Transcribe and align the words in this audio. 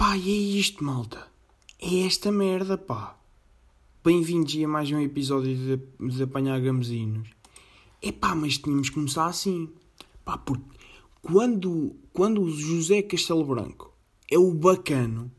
pá, 0.00 0.16
e 0.16 0.30
é 0.30 0.58
isto, 0.58 0.82
malta. 0.82 1.30
É 1.78 2.06
esta 2.06 2.32
merda, 2.32 2.78
pá. 2.78 3.18
Bem-vindos 4.02 4.56
a 4.56 4.66
mais 4.66 4.90
um 4.90 4.98
episódio 4.98 5.54
de, 5.54 6.08
de 6.08 6.22
Apanhar 6.22 6.58
Gamezinos. 6.58 7.28
É 8.00 8.10
pá, 8.10 8.34
mas 8.34 8.56
tínhamos 8.56 8.88
que 8.88 8.94
começar 8.94 9.26
assim. 9.26 9.68
Pá, 10.24 10.38
porque 10.38 10.64
quando, 11.20 11.94
quando 12.14 12.40
o 12.40 12.48
José 12.48 13.02
Castelo 13.02 13.44
Branco 13.44 13.92
é 14.30 14.38
o 14.38 14.54
bacano, 14.54 15.30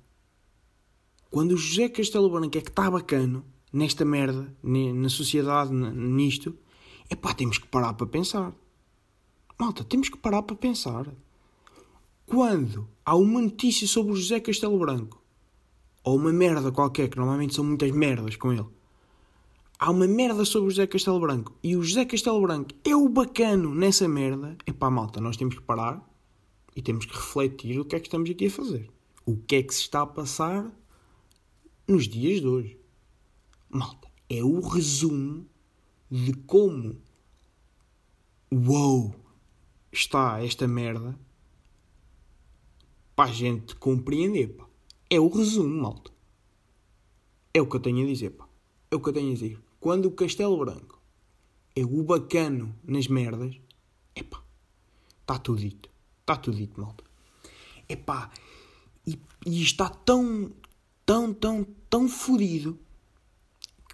quando 1.32 1.54
o 1.54 1.58
José 1.58 1.90
Castelo 1.90 2.30
Branco 2.30 2.56
é 2.56 2.62
que 2.62 2.70
está 2.70 2.92
bacano 2.92 3.44
nesta 3.74 4.06
merda, 4.06 4.56
na 4.62 5.10
sociedade, 5.10 5.74
nisto, 5.74 6.56
é 7.10 7.16
pá, 7.16 7.34
temos 7.34 7.58
que 7.58 7.66
parar 7.66 7.96
para 7.96 8.06
pensar. 8.06 8.54
Malta, 9.60 9.84
temos 9.84 10.08
que 10.08 10.20
parar 10.20 10.44
para 10.44 10.56
pensar. 10.56 11.12
Quando 12.32 12.88
há 13.04 13.14
uma 13.14 13.42
notícia 13.42 13.86
sobre 13.86 14.14
o 14.14 14.16
José 14.16 14.40
Castelo 14.40 14.80
Branco, 14.80 15.22
ou 16.02 16.16
uma 16.16 16.32
merda 16.32 16.72
qualquer, 16.72 17.10
que 17.10 17.18
normalmente 17.18 17.54
são 17.54 17.62
muitas 17.62 17.92
merdas 17.92 18.38
com 18.38 18.54
ele, 18.54 18.68
há 19.78 19.92
uma 19.92 20.08
merda 20.08 20.46
sobre 20.46 20.70
o 20.70 20.72
José 20.72 20.88
Castelo 20.88 21.20
Branco 21.20 21.54
e 21.62 21.76
o 21.76 21.84
José 21.84 22.06
Castelo 22.06 22.42
Branco 22.42 22.70
é 22.86 22.96
o 22.96 23.10
bacano 23.10 23.76
nessa 23.76 24.08
merda, 24.08 24.58
é 24.66 24.72
pá, 24.72 24.90
malta, 24.90 25.20
nós 25.20 25.36
temos 25.36 25.56
que 25.56 25.62
parar 25.62 26.02
e 26.74 26.82
temos 26.82 27.06
que 27.06 27.14
refletir 27.14 27.78
o 27.78 27.84
que 27.84 27.98
é 27.98 28.00
que 28.00 28.08
estamos 28.08 28.30
aqui 28.30 28.46
a 28.46 28.50
fazer. 28.50 28.90
O 29.26 29.36
que 29.36 29.58
é 29.58 29.64
que 29.64 29.76
se 29.76 29.82
está 29.82 30.04
a 30.04 30.08
passar 30.08 30.72
nos 31.86 32.08
dias 32.08 32.40
de 32.40 32.48
hoje. 32.48 32.80
Malta, 33.70 34.08
é 34.30 34.42
o 34.42 34.62
resumo 34.62 35.46
de 36.10 36.32
como 36.32 36.96
uou 38.50 39.14
está 39.92 40.42
esta 40.42 40.66
merda 40.66 41.20
para 43.16 43.30
a 43.30 43.34
gente 43.34 43.76
compreender, 43.76 44.48
pá. 44.50 44.68
É 45.10 45.20
o 45.20 45.28
resumo, 45.28 45.82
malta. 45.82 46.12
É 47.54 47.62
o 47.62 47.68
que 47.68 47.76
eu 47.76 47.80
tenho 47.80 48.04
a 48.04 48.08
dizer, 48.08 48.32
pá. 48.32 48.48
É 48.90 48.96
o 48.96 49.00
que 49.00 49.10
eu 49.10 49.14
tenho 49.14 49.32
a 49.32 49.34
dizer. 49.34 49.60
Quando 49.80 50.06
o 50.06 50.12
Castelo 50.12 50.58
Branco 50.58 51.02
é 51.76 51.84
o 51.84 52.04
bacano 52.04 52.76
nas 52.84 53.08
merdas, 53.08 53.60
é 54.16 54.24
pá. 54.24 54.42
Está 55.22 55.38
tudo 55.38 55.60
dito. 55.60 55.90
Está 56.22 56.36
tudo 56.36 56.58
dito, 56.58 56.80
malta. 56.80 57.04
É 57.88 57.96
pá. 57.96 58.32
E, 59.06 59.20
e 59.46 59.62
está 59.62 59.90
tão, 59.90 60.52
tão, 61.06 61.34
tão, 61.34 61.64
tão 61.90 62.08
fodido 62.08 62.80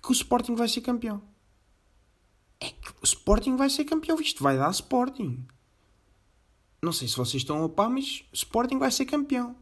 que 0.01 0.09
o 0.09 0.13
Sporting 0.13 0.55
vai 0.55 0.67
ser 0.67 0.81
campeão. 0.81 1.21
É 2.59 2.69
que 2.69 2.89
o 3.01 3.03
Sporting 3.03 3.55
vai 3.55 3.69
ser 3.69 3.85
campeão. 3.85 4.19
Isto 4.19 4.43
vai 4.43 4.57
dar 4.57 4.71
Sporting. 4.71 5.45
Não 6.81 6.91
sei 6.91 7.07
se 7.07 7.17
vocês 7.17 7.41
estão 7.41 7.63
a 7.63 7.69
pá, 7.69 7.89
mas 7.89 8.23
Sporting 8.31 8.77
vai 8.77 8.91
ser 8.91 9.05
campeão. 9.05 9.55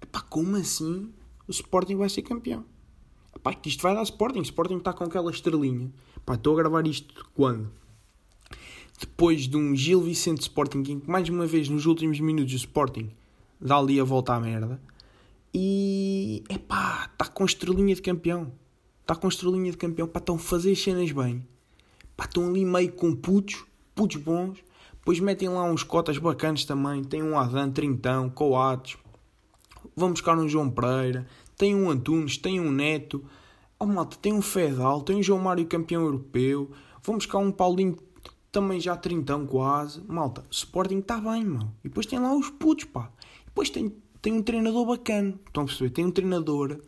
Epá, 0.00 0.20
como 0.22 0.56
assim 0.56 1.12
o 1.46 1.50
Sporting 1.50 1.96
vai 1.96 2.08
ser 2.08 2.22
campeão? 2.22 2.64
Epá, 3.36 3.52
que 3.52 3.68
isto 3.68 3.82
vai 3.82 3.94
dar 3.94 4.02
Sporting. 4.02 4.40
Sporting 4.40 4.78
está 4.78 4.92
com 4.92 5.04
aquela 5.04 5.30
estrelinha. 5.30 5.92
Estou 6.32 6.54
a 6.54 6.56
gravar 6.56 6.86
isto 6.86 7.28
quando? 7.34 7.70
Depois 8.98 9.46
de 9.46 9.56
um 9.56 9.76
Gil 9.76 10.00
Vicente 10.00 10.42
Sporting, 10.42 10.78
em 10.78 11.00
que 11.00 11.10
mais 11.10 11.28
uma 11.28 11.46
vez 11.46 11.68
nos 11.68 11.84
últimos 11.84 12.18
minutos 12.20 12.54
o 12.54 12.56
Sporting 12.56 13.10
dá 13.60 13.76
ali 13.76 14.00
a 14.00 14.04
volta 14.04 14.32
à 14.32 14.40
merda. 14.40 14.80
E 15.52 16.42
epá, 16.48 17.10
está 17.12 17.26
com 17.26 17.44
estrelinha 17.44 17.94
de 17.94 18.00
campeão. 18.00 18.52
Está 19.02 19.14
com 19.14 19.28
estrelinha 19.28 19.70
de 19.70 19.76
campeão. 19.76 20.10
Estão 20.12 20.36
a 20.36 20.38
fazer 20.38 20.72
as 20.72 20.82
cenas 20.82 21.12
bem. 21.12 21.46
Estão 22.18 22.48
ali 22.48 22.64
meio 22.64 22.92
com 22.92 23.14
putos, 23.14 23.64
putos 23.94 24.16
bons. 24.16 24.64
Depois 25.04 25.20
metem 25.20 25.50
lá 25.50 25.64
uns 25.64 25.82
cotas 25.82 26.16
bacanas 26.16 26.64
também. 26.64 27.04
Tem 27.04 27.22
um 27.22 27.38
Adan, 27.38 27.70
Trintão, 27.70 28.30
Coates. 28.30 28.96
Vão 29.94 30.10
buscar 30.10 30.38
um 30.38 30.48
João 30.48 30.70
Pereira. 30.70 31.26
Tem 31.58 31.74
um 31.74 31.90
Antunes, 31.90 32.38
tem 32.38 32.58
um 32.58 32.70
Neto. 32.70 33.22
Oh 33.78 33.84
malta, 33.84 34.16
tem 34.16 34.32
um 34.32 34.40
Fedal, 34.40 35.02
tem 35.02 35.16
um 35.16 35.22
João 35.22 35.40
Mário 35.40 35.66
campeão 35.66 36.02
europeu. 36.02 36.70
Vão 37.02 37.16
buscar 37.16 37.38
um 37.38 37.52
Paulinho 37.52 37.98
também 38.50 38.80
já 38.80 38.96
trintão 38.96 39.46
quase. 39.46 40.02
Malta, 40.08 40.42
Sporting 40.50 41.00
está 41.00 41.18
bem, 41.18 41.44
mano. 41.44 41.74
E 41.84 41.88
depois 41.88 42.06
tem 42.06 42.18
lá 42.18 42.34
os 42.34 42.48
putos, 42.48 42.86
pá. 42.86 43.10
E 43.42 43.46
depois 43.46 43.68
tem 43.68 43.92
tem 44.24 44.32
um 44.32 44.42
treinador 44.42 44.86
bacana. 44.86 45.38
Estão 45.46 45.64
a 45.64 45.66
perceber? 45.66 45.90
Tem 45.90 46.06
um 46.06 46.10
treinador 46.10 46.80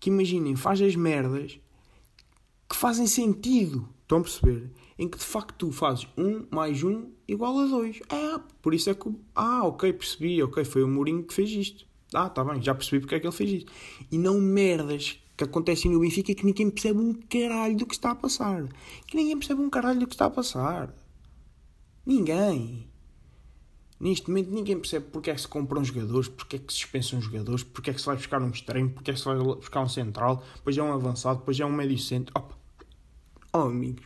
que, 0.00 0.10
imaginem, 0.10 0.56
faz 0.56 0.82
as 0.82 0.96
merdas 0.96 1.60
que 2.68 2.74
fazem 2.74 3.06
sentido. 3.06 3.88
Estão 4.02 4.18
a 4.18 4.22
perceber? 4.22 4.72
Em 4.98 5.08
que 5.08 5.16
de 5.16 5.24
facto 5.24 5.54
tu 5.56 5.70
fazes 5.70 6.08
um 6.18 6.44
mais 6.50 6.82
um 6.82 7.12
igual 7.26 7.58
a 7.58 7.66
dois. 7.66 8.00
Ah, 8.08 8.40
por 8.62 8.74
isso 8.74 8.90
é 8.90 8.94
que. 8.94 9.10
Ah, 9.34 9.64
ok, 9.64 9.92
percebi, 9.92 10.42
ok, 10.42 10.64
foi 10.64 10.82
o 10.82 10.88
Mourinho 10.88 11.22
que 11.22 11.34
fez 11.34 11.50
isto. 11.50 11.86
Ah, 12.12 12.28
tá 12.28 12.44
bem, 12.44 12.62
já 12.62 12.74
percebi 12.74 13.00
porque 13.00 13.16
é 13.16 13.20
que 13.20 13.26
ele 13.26 13.34
fez 13.34 13.50
isto. 13.50 13.72
E 14.10 14.18
não 14.18 14.40
merdas 14.40 15.18
que 15.36 15.44
acontecem 15.44 15.90
no 15.90 16.00
Benfica 16.00 16.34
que 16.34 16.46
ninguém 16.46 16.70
percebe 16.70 17.00
um 17.00 17.12
caralho 17.12 17.76
do 17.76 17.86
que 17.86 17.94
está 17.94 18.12
a 18.12 18.14
passar. 18.14 18.68
Que 19.06 19.16
ninguém 19.16 19.36
percebe 19.36 19.60
um 19.60 19.70
caralho 19.70 20.00
do 20.00 20.06
que 20.06 20.14
está 20.14 20.26
a 20.26 20.30
passar. 20.30 20.94
Ninguém. 22.06 22.88
Neste 23.98 24.28
momento 24.28 24.50
ninguém 24.50 24.78
percebe 24.78 25.06
porque 25.10 25.30
é 25.30 25.34
que 25.34 25.40
se 25.40 25.48
compram 25.48 25.82
jogadores, 25.82 26.28
porque 26.28 26.56
é 26.56 26.58
que 26.58 26.72
se 26.72 26.80
dispensam 26.80 27.20
jogadores, 27.20 27.62
porque 27.62 27.90
é 27.90 27.94
que 27.94 28.00
se 28.00 28.06
vai 28.06 28.16
buscar 28.16 28.42
um 28.42 28.50
extremo, 28.50 28.90
porque 28.90 29.10
é 29.10 29.14
que 29.14 29.20
se 29.20 29.24
vai 29.24 29.36
buscar 29.36 29.82
um 29.82 29.88
central, 29.88 30.44
depois 30.56 30.76
é 30.76 30.82
um 30.82 30.92
avançado, 30.92 31.38
depois 31.38 31.58
é 31.58 31.64
um 31.64 31.72
médio 31.72 31.98
centro. 31.98 32.32
Opa. 32.36 32.54
Oh 33.52 33.68
amigos, 33.68 34.04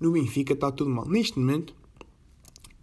no 0.00 0.12
Benfica 0.12 0.54
está 0.54 0.72
tudo 0.72 0.90
mal. 0.90 1.06
Neste 1.06 1.38
momento, 1.38 1.74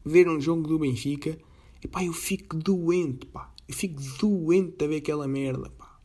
ver 0.06 0.30
um 0.30 0.40
jogo 0.40 0.68
do 0.68 0.80
Benfica, 0.80 1.38
epá, 1.84 2.04
eu 2.04 2.14
fico 2.14 2.56
doente, 2.56 3.26
pá. 3.26 3.52
Eu 3.68 3.74
fico 3.74 4.00
doente 4.20 4.84
a 4.84 4.88
ver 4.88 4.98
aquela 4.98 5.28
merda, 5.28 5.70
pá. 5.72 5.98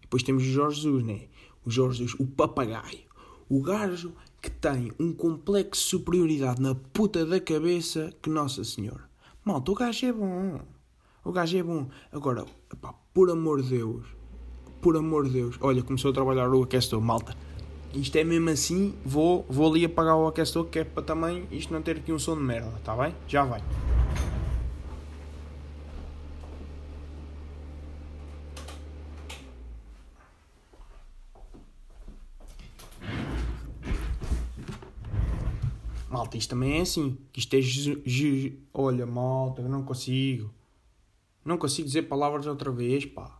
Depois 0.00 0.22
temos 0.24 0.42
o 0.42 0.46
Jorge 0.46 0.82
Jesus, 0.82 1.04
né? 1.04 1.28
O 1.64 1.70
Jorge 1.70 1.98
Jesus, 1.98 2.20
o 2.20 2.26
papagaio. 2.26 3.12
O 3.48 3.62
gajo 3.62 4.12
que 4.40 4.50
tem 4.50 4.90
um 4.98 5.12
complexo 5.12 5.82
de 5.84 5.90
superioridade 5.90 6.60
na 6.60 6.74
puta 6.74 7.24
da 7.24 7.38
cabeça 7.38 8.12
que 8.20 8.28
Nossa 8.28 8.64
Senhora. 8.64 9.08
Malta, 9.44 9.70
o 9.70 9.74
gajo 9.74 10.06
é 10.06 10.12
bom. 10.12 10.60
O 11.24 11.30
gajo 11.30 11.56
é 11.56 11.62
bom. 11.62 11.88
Agora, 12.10 12.44
pá, 12.80 12.92
por 13.14 13.30
amor 13.30 13.62
de 13.62 13.70
Deus. 13.70 14.04
Por 14.80 14.96
amor 14.96 15.26
de 15.26 15.34
Deus. 15.34 15.56
Olha, 15.60 15.82
começou 15.82 16.10
a 16.10 16.14
trabalhar 16.14 16.52
o 16.52 16.62
aquecedor. 16.64 17.00
Malta, 17.00 17.36
isto 17.94 18.16
é 18.16 18.24
mesmo 18.24 18.50
assim. 18.50 18.94
Vou, 19.04 19.44
vou 19.48 19.70
ali 19.70 19.84
apagar 19.84 20.16
o 20.16 20.26
aquecedor 20.26 20.66
que 20.66 20.78
é 20.78 20.84
para 20.84 21.02
também 21.02 21.46
isto 21.50 21.72
não 21.72 21.82
ter 21.82 21.96
aqui 21.96 22.12
um 22.12 22.18
som 22.18 22.36
de 22.36 22.42
merda. 22.42 22.72
Está 22.78 22.96
bem? 22.96 23.14
Já 23.28 23.44
vai. 23.44 23.62
Malta, 36.08 36.36
isto 36.36 36.50
também 36.50 36.78
é 36.78 36.82
assim. 36.82 37.18
Isto 37.36 37.56
é. 37.56 37.60
Olha, 38.72 39.06
malta, 39.06 39.60
eu 39.62 39.68
não 39.68 39.82
consigo. 39.82 40.52
Não 41.44 41.58
consigo 41.58 41.86
dizer 41.86 42.02
palavras 42.02 42.46
outra 42.46 42.70
vez, 42.70 43.04
pá. 43.04 43.38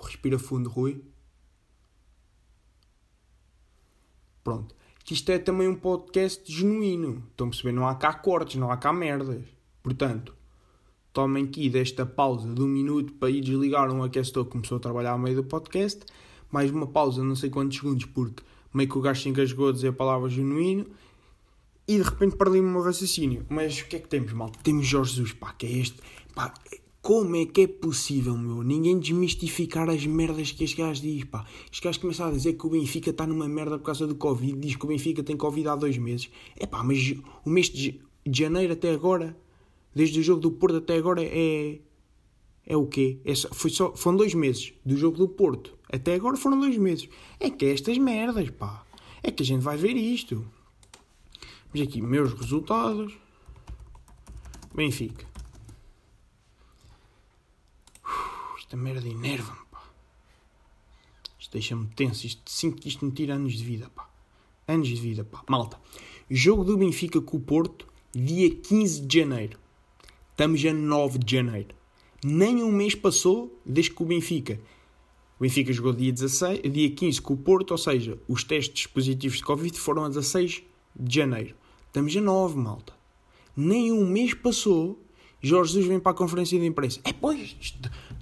Respira 0.00 0.38
fundo, 0.38 0.68
Rui. 0.68 1.11
Pronto. 4.42 4.74
Isto 5.10 5.30
é 5.30 5.38
também 5.38 5.68
um 5.68 5.74
podcast 5.74 6.50
genuíno. 6.50 7.22
Estão 7.30 7.48
a 7.48 7.50
perceber? 7.50 7.72
Não 7.72 7.86
há 7.86 7.94
cá 7.94 8.14
cortes, 8.14 8.56
não 8.56 8.70
há 8.70 8.76
cá 8.76 8.92
merdas. 8.92 9.44
Portanto, 9.82 10.34
tomem 11.12 11.44
aqui 11.44 11.68
desta 11.68 12.06
pausa 12.06 12.48
de 12.52 12.62
um 12.62 12.68
minuto 12.68 13.12
para 13.14 13.28
ir 13.28 13.42
desligar 13.42 13.90
um 13.90 14.02
aquecedor 14.02 14.46
que 14.46 14.52
começou 14.52 14.78
a 14.78 14.80
trabalhar 14.80 15.10
ao 15.12 15.18
meio 15.18 15.36
do 15.36 15.44
podcast. 15.44 16.00
Mais 16.50 16.70
uma 16.70 16.86
pausa, 16.86 17.22
não 17.22 17.36
sei 17.36 17.50
quantos 17.50 17.76
segundos, 17.76 18.06
porque 18.06 18.42
meio 18.72 18.88
que 18.88 18.96
o 18.96 19.00
gajo 19.00 19.20
se 19.20 19.28
engasgou 19.28 19.68
a 19.68 19.72
dizer 19.72 19.88
a 19.88 19.92
palavra 19.92 20.28
genuíno 20.28 20.86
e 21.86 21.96
de 21.96 22.02
repente 22.02 22.36
perdi-me 22.36 22.68
o 22.68 22.70
meu 22.70 22.82
raciocínio. 22.82 23.44
Mas 23.48 23.80
o 23.80 23.86
que 23.86 23.96
é 23.96 23.98
que 23.98 24.08
temos, 24.08 24.32
mal? 24.32 24.50
Temos 24.62 24.86
Jorge 24.86 25.16
Jesus, 25.16 25.32
pá, 25.32 25.52
que 25.52 25.66
é 25.66 25.72
este. 25.72 25.98
Pá, 26.34 26.54
como 27.02 27.34
é 27.34 27.44
que 27.44 27.62
é 27.62 27.66
possível, 27.66 28.38
meu? 28.38 28.62
Ninguém 28.62 28.96
desmistificar 28.96 29.90
as 29.90 30.06
merdas 30.06 30.52
que 30.52 30.62
este 30.62 30.76
gajo 30.76 31.02
diz, 31.02 31.24
pá. 31.24 31.44
Este 31.70 31.82
gajo 31.82 31.98
começa 31.98 32.24
a 32.24 32.30
dizer 32.30 32.52
que 32.52 32.64
o 32.64 32.70
Benfica 32.70 33.10
está 33.10 33.26
numa 33.26 33.48
merda 33.48 33.76
por 33.76 33.86
causa 33.86 34.06
do 34.06 34.14
Covid, 34.14 34.56
diz 34.56 34.76
que 34.76 34.84
o 34.84 34.88
Benfica 34.88 35.20
tem 35.20 35.36
Covid 35.36 35.66
há 35.66 35.74
dois 35.74 35.98
meses. 35.98 36.30
É 36.56 36.64
pá, 36.64 36.84
mas 36.84 37.12
o 37.44 37.50
mês 37.50 37.68
de 37.68 38.00
janeiro 38.24 38.72
até 38.72 38.92
agora, 38.92 39.36
desde 39.92 40.20
o 40.20 40.22
jogo 40.22 40.40
do 40.40 40.52
Porto 40.52 40.76
até 40.76 40.96
agora, 40.96 41.22
é. 41.24 41.80
É 42.64 42.76
o 42.76 42.86
quê? 42.86 43.18
É 43.24 43.34
só, 43.34 43.48
foi 43.52 43.70
só, 43.70 43.92
foram 43.96 44.18
dois 44.18 44.34
meses 44.34 44.72
do 44.86 44.96
jogo 44.96 45.18
do 45.18 45.28
Porto. 45.28 45.76
Até 45.92 46.14
agora 46.14 46.36
foram 46.36 46.60
dois 46.60 46.78
meses. 46.78 47.08
É 47.40 47.50
que 47.50 47.66
é 47.66 47.72
estas 47.72 47.98
merdas, 47.98 48.48
pá. 48.50 48.86
É 49.20 49.32
que 49.32 49.42
a 49.42 49.46
gente 49.46 49.62
vai 49.62 49.76
ver 49.76 49.96
isto. 49.96 50.46
Vamos 51.74 51.88
aqui, 51.88 52.00
meus 52.00 52.32
resultados. 52.32 53.12
Benfica. 54.72 55.31
Esta 58.72 58.82
merda 58.82 59.06
enerva-me, 59.06 59.58
pá. 59.70 59.82
Isto 61.38 61.52
deixa-me 61.52 61.88
tenso. 61.88 62.26
Isto, 62.26 62.50
sinto 62.50 62.80
que 62.80 62.88
isto 62.88 63.04
me 63.04 63.12
tira 63.12 63.34
anos 63.34 63.52
de 63.52 63.62
vida, 63.62 63.90
pá. 63.94 64.08
Anos 64.66 64.88
de 64.88 64.94
vida, 64.94 65.24
pá. 65.24 65.44
Malta. 65.46 65.78
Jogo 66.30 66.64
do 66.64 66.78
Benfica 66.78 67.20
com 67.20 67.36
o 67.36 67.40
Porto, 67.40 67.86
dia 68.14 68.48
15 68.48 69.02
de 69.02 69.18
janeiro. 69.18 69.58
Estamos 70.30 70.64
a 70.64 70.72
9 70.72 71.18
de 71.18 71.36
janeiro. 71.36 71.74
Nem 72.24 72.62
um 72.62 72.72
mês 72.72 72.94
passou 72.94 73.60
desde 73.62 73.92
que 73.92 74.02
o 74.02 74.06
Benfica. 74.06 74.58
O 75.38 75.42
Benfica 75.42 75.70
jogou 75.70 75.92
dia, 75.92 76.10
16, 76.10 76.62
dia 76.72 76.90
15 76.92 77.20
com 77.20 77.34
o 77.34 77.36
Porto, 77.36 77.72
ou 77.72 77.78
seja, 77.78 78.18
os 78.26 78.42
testes 78.42 78.86
positivos 78.86 79.36
de 79.36 79.44
Covid 79.44 79.78
foram 79.78 80.06
a 80.06 80.08
16 80.08 80.62
de 80.98 81.14
janeiro. 81.14 81.54
Estamos 81.88 82.16
a 82.16 82.22
9, 82.22 82.58
malta. 82.58 82.94
Nem 83.54 83.92
um 83.92 84.06
mês 84.06 84.32
passou. 84.32 84.98
Jorge 85.42 85.72
Jesus 85.72 85.88
vem 85.88 85.98
para 85.98 86.12
a 86.12 86.14
conferência 86.14 86.58
de 86.58 86.64
imprensa. 86.64 87.00
É 87.02 87.12
pois, 87.12 87.56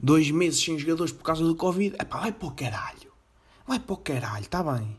dois 0.02 0.30
meses 0.30 0.64
sem 0.64 0.78
jogadores 0.78 1.12
por 1.12 1.22
causa 1.22 1.44
do 1.44 1.54
Covid. 1.54 1.94
É 1.98 2.04
pá, 2.04 2.18
vai 2.20 2.32
para 2.32 2.48
o 2.48 2.52
caralho. 2.52 3.12
Vai 3.66 3.78
para 3.78 3.92
o 3.92 3.96
caralho, 3.98 4.42
está 4.42 4.62
bem. 4.62 4.96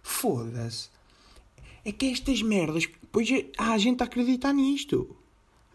Foda-se. 0.00 0.88
É 1.84 1.90
que 1.90 2.06
estas 2.06 2.40
merdas. 2.42 2.88
Pois 3.10 3.28
há 3.58 3.72
a 3.72 3.78
gente 3.78 4.02
a 4.02 4.06
acreditar 4.06 4.52
nisto. 4.52 5.16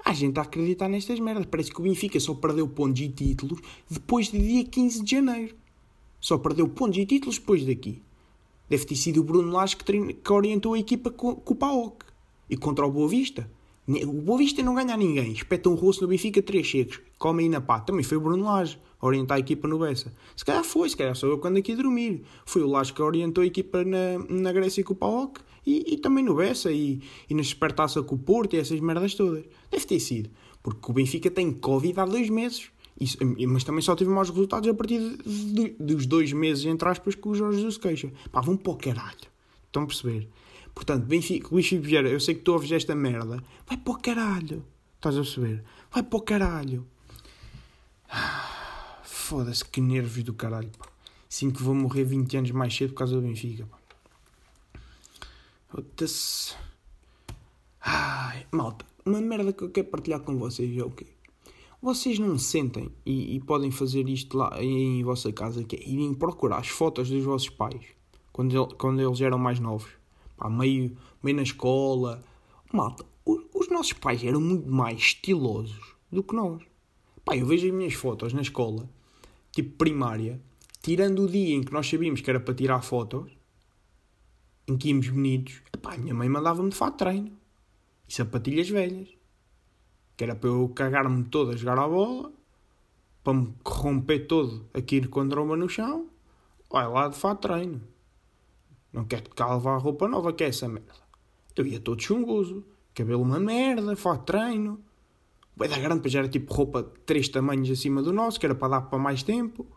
Há 0.04 0.14
gente 0.14 0.40
a 0.40 0.44
acreditar 0.44 0.88
nestas 0.88 1.20
merdas. 1.20 1.46
Parece 1.46 1.70
que 1.70 1.82
o 1.82 1.84
Benfica 1.84 2.18
só 2.18 2.34
perdeu 2.34 2.66
pontos 2.68 3.02
e 3.02 3.10
títulos 3.10 3.60
depois 3.90 4.30
do 4.30 4.40
dia 4.40 4.64
15 4.64 5.04
de 5.04 5.12
janeiro. 5.12 5.56
Só 6.22 6.38
perdeu 6.38 6.70
pontos 6.70 6.98
e 6.98 7.06
títulos 7.06 7.38
depois 7.38 7.66
daqui. 7.66 8.02
Deve 8.70 8.86
ter 8.86 8.96
sido 8.96 9.20
o 9.20 9.24
Bruno 9.24 9.52
Lage 9.52 9.76
que, 9.76 10.14
que 10.14 10.32
orientou 10.32 10.76
a 10.76 10.80
equipa 10.80 11.12
com, 11.12 11.36
com 11.36 11.54
o 11.54 11.58
PAOK. 11.58 12.06
E 12.50 12.56
contra 12.56 12.88
o 12.88 12.92
Boa 12.92 13.10
Vista. 13.10 13.50
O 14.06 14.22
Boa 14.22 14.38
Vista 14.38 14.62
não 14.62 14.76
ganha 14.76 14.94
a 14.94 14.98
ninguém. 14.98 15.32
Espeta 15.32 15.68
um 15.68 15.74
rosto 15.74 16.04
no 16.04 16.10
Benfica, 16.10 16.44
três 16.44 16.68
checos. 16.68 17.02
Come 17.18 17.44
aí 17.44 17.50
na 17.50 17.60
pá. 17.60 17.80
Também 17.80 18.04
foi 18.04 18.18
o 18.18 18.22
Bruno 18.22 18.46
Lage 18.46 18.78
a 19.02 19.06
orientar 19.06 19.38
a 19.38 19.40
equipa 19.40 19.68
no 19.68 19.80
Bessa. 19.80 20.14
Se 20.36 20.46
calhar 20.46 20.64
foi, 20.64 20.88
se 20.90 20.96
calhar 20.96 21.16
sou 21.16 21.30
eu 21.30 21.40
quando 21.40 21.58
aqui 21.58 21.76
dormir. 21.76 22.22
Foi 22.46 22.62
o 22.62 22.68
Lage 22.68 22.94
que 22.94 23.02
orientou 23.02 23.42
a 23.44 23.48
equipa 23.48 23.84
na, 23.84 24.20
na 24.30 24.54
Grécia 24.54 24.84
com 24.84 24.94
o 24.94 24.96
PAOK 24.96 25.42
e, 25.66 25.94
e 25.94 25.98
também 25.98 26.24
no 26.24 26.36
Bessa 26.36 26.72
e, 26.72 27.02
e 27.28 27.34
na 27.34 27.42
Espertaça 27.42 28.04
com 28.04 28.14
o 28.14 28.20
Porto 28.20 28.56
e 28.56 28.60
essas 28.60 28.80
merdas 28.80 29.16
todas. 29.16 29.44
Deve 29.72 29.86
ter 29.86 30.00
sido. 30.00 30.30
Porque 30.62 30.92
o 30.92 30.94
Benfica 30.94 31.32
tem 31.32 31.52
Covid 31.52 32.00
há 32.00 32.06
dois 32.06 32.30
meses. 32.30 32.70
Isso, 33.00 33.18
mas 33.48 33.64
também 33.64 33.82
só 33.82 33.96
teve 33.96 34.12
maus 34.12 34.30
resultados 34.30 34.70
a 34.70 34.74
partir 34.74 35.00
de, 35.00 35.54
de, 35.54 35.70
dos 35.80 36.06
dois 36.06 36.32
meses, 36.34 36.66
entre 36.66 36.88
aspas, 36.88 37.16
que 37.16 37.28
o 37.28 37.34
Jorge 37.34 37.58
Jesus 37.58 37.78
queixa. 37.78 38.12
Pá, 38.32 38.42
vão 38.42 38.58
para 38.58 38.74
o 38.74 38.76
caralho. 38.76 39.30
Estão 39.66 39.84
a 39.84 39.88
perceber? 39.88 40.28
Portanto, 40.80 41.06
Benfica, 41.08 41.50
Luís 41.52 41.68
Filipe 41.68 41.88
Vieira, 41.88 42.08
eu 42.08 42.22
sei 42.22 42.36
que 42.36 42.42
tu 42.42 42.54
ouves 42.54 42.72
esta 42.72 42.96
merda. 42.96 43.44
Vai 43.68 43.76
para 43.76 43.92
o 43.92 44.00
caralho. 44.00 44.66
Estás 44.96 45.18
a 45.18 45.20
perceber? 45.20 45.62
Vai 45.92 46.02
para 46.02 46.18
o 46.18 46.22
caralho. 46.22 46.88
Foda-se, 49.04 49.66
que 49.66 49.82
nervos 49.82 50.24
do 50.24 50.34
caralho. 50.34 50.70
Pá. 50.80 50.88
Sinto 51.28 51.58
que 51.58 51.64
vou 51.64 51.76
morrer 51.76 52.06
20 52.06 52.38
anos 52.38 52.52
mais 52.52 52.74
cedo 52.74 52.92
por 52.92 53.00
causa 53.00 53.14
do 53.14 53.22
Benfica. 53.22 53.68
Ai, 57.82 58.48
malta, 58.50 58.86
uma 59.06 59.20
merda 59.20 59.52
que 59.52 59.66
eu 59.66 59.72
quero 59.72 59.90
partilhar 59.90 60.22
com 60.22 60.38
vocês 60.38 60.78
é 60.78 60.82
o 60.82 60.92
quê? 60.92 61.08
Vocês 61.82 62.18
não 62.20 62.40
sentem 62.40 62.90
e, 63.06 63.36
e, 63.36 63.40
podem 63.42 63.70
fazer 63.70 64.08
isto 64.08 64.38
lá 64.38 64.64
em 64.64 65.04
vossa 65.04 65.30
casa, 65.34 65.62
que 65.62 65.76
é 65.76 65.84
irem 65.86 66.14
procurar 66.14 66.60
as 66.60 66.70
fotos 66.70 67.10
dos 67.10 67.26
vossos 67.26 67.50
pais 67.50 68.00
quando, 68.32 68.68
quando 68.78 69.02
eles 69.02 69.20
eram 69.20 69.38
mais 69.38 69.60
novos, 69.60 69.99
pá, 70.40 70.50
meio, 70.50 70.98
meio 71.22 71.38
na 71.38 71.44
escola. 71.44 72.24
Malta, 72.72 73.06
os, 73.26 73.44
os, 73.54 73.70
nossos 73.70 73.94
pais 73.94 74.24
eram 74.24 74.40
muito 74.40 74.70
mais 74.72 74.98
estilosos 74.98 75.96
do 76.12 76.24
que 76.24 76.36
nós. 76.36 76.64
Pá, 77.26 77.36
eu 77.36 77.46
vejo 77.46 77.68
as 77.68 77.74
minhas 77.74 77.94
fotos 77.94 78.34
na 78.34 78.42
escola, 78.42 78.90
tipo 79.52 79.78
primária, 79.78 80.42
tirando 80.82 81.24
o 81.24 81.30
dia 81.30 81.56
em 81.56 81.64
que 81.64 81.74
nós 81.74 81.88
sabíamos 81.88 82.22
que 82.22 82.30
era 82.30 82.40
para 82.40 82.54
tirar 82.54 82.82
fotos, 82.82 83.32
em 84.68 84.78
que 84.78 84.90
íamos 84.90 85.10
bonitos, 85.10 85.62
pá, 85.82 85.94
a 85.94 85.98
minha 85.98 86.14
mãe 86.14 86.30
mandava-me 86.30 86.70
de 86.70 86.76
fato 86.76 86.98
treino 86.98 87.32
e 88.08 88.14
sapatilhas 88.14 88.70
velhas 88.70 89.20
que 90.20 90.26
era 90.26 90.36
para 90.36 90.50
eu 90.50 90.68
cagar-me 90.76 91.24
todo 91.24 91.52
a 91.52 91.56
jogar 91.56 91.80
a 91.80 91.88
bola, 91.88 92.30
para 93.24 93.34
me 93.34 93.54
corromper 93.64 94.28
todo 94.28 94.66
aqui 94.74 95.08
contra 95.08 95.42
uma 95.42 95.56
no 95.56 95.70
chão, 95.70 96.10
vai 96.70 96.86
lá 96.90 97.08
de 97.08 97.16
fato 97.16 97.48
treino. 97.48 97.82
Não 98.92 99.06
quero 99.06 99.30
que 99.30 99.44
levar 99.44 99.78
roupa 99.78 100.08
nova, 100.08 100.34
que 100.34 100.44
é 100.44 100.48
essa 100.48 100.68
merda. 100.68 100.94
Eu 101.56 101.66
ia 101.68 101.80
todo 101.80 102.02
chungoso, 102.02 102.64
cabelo 102.94 103.22
uma 103.22 103.40
merda, 103.40 103.96
fato 103.96 104.26
treino. 104.26 104.80
Vai 105.56 105.68
dar 105.68 105.80
grande, 105.80 106.08
já 106.08 106.20
era 106.20 106.30
tipo 106.30 106.54
roupa 106.54 106.84
de 106.84 107.00
três 107.06 107.28
tamanhos 107.28 107.70
acima 107.70 108.02
do 108.02 108.14
nosso, 108.14 108.40
que 108.40 108.46
era 108.46 108.56
para 108.56 108.70
dar 108.70 108.82
para 108.84 108.98
mais 108.98 109.24
tempo. 109.24 109.68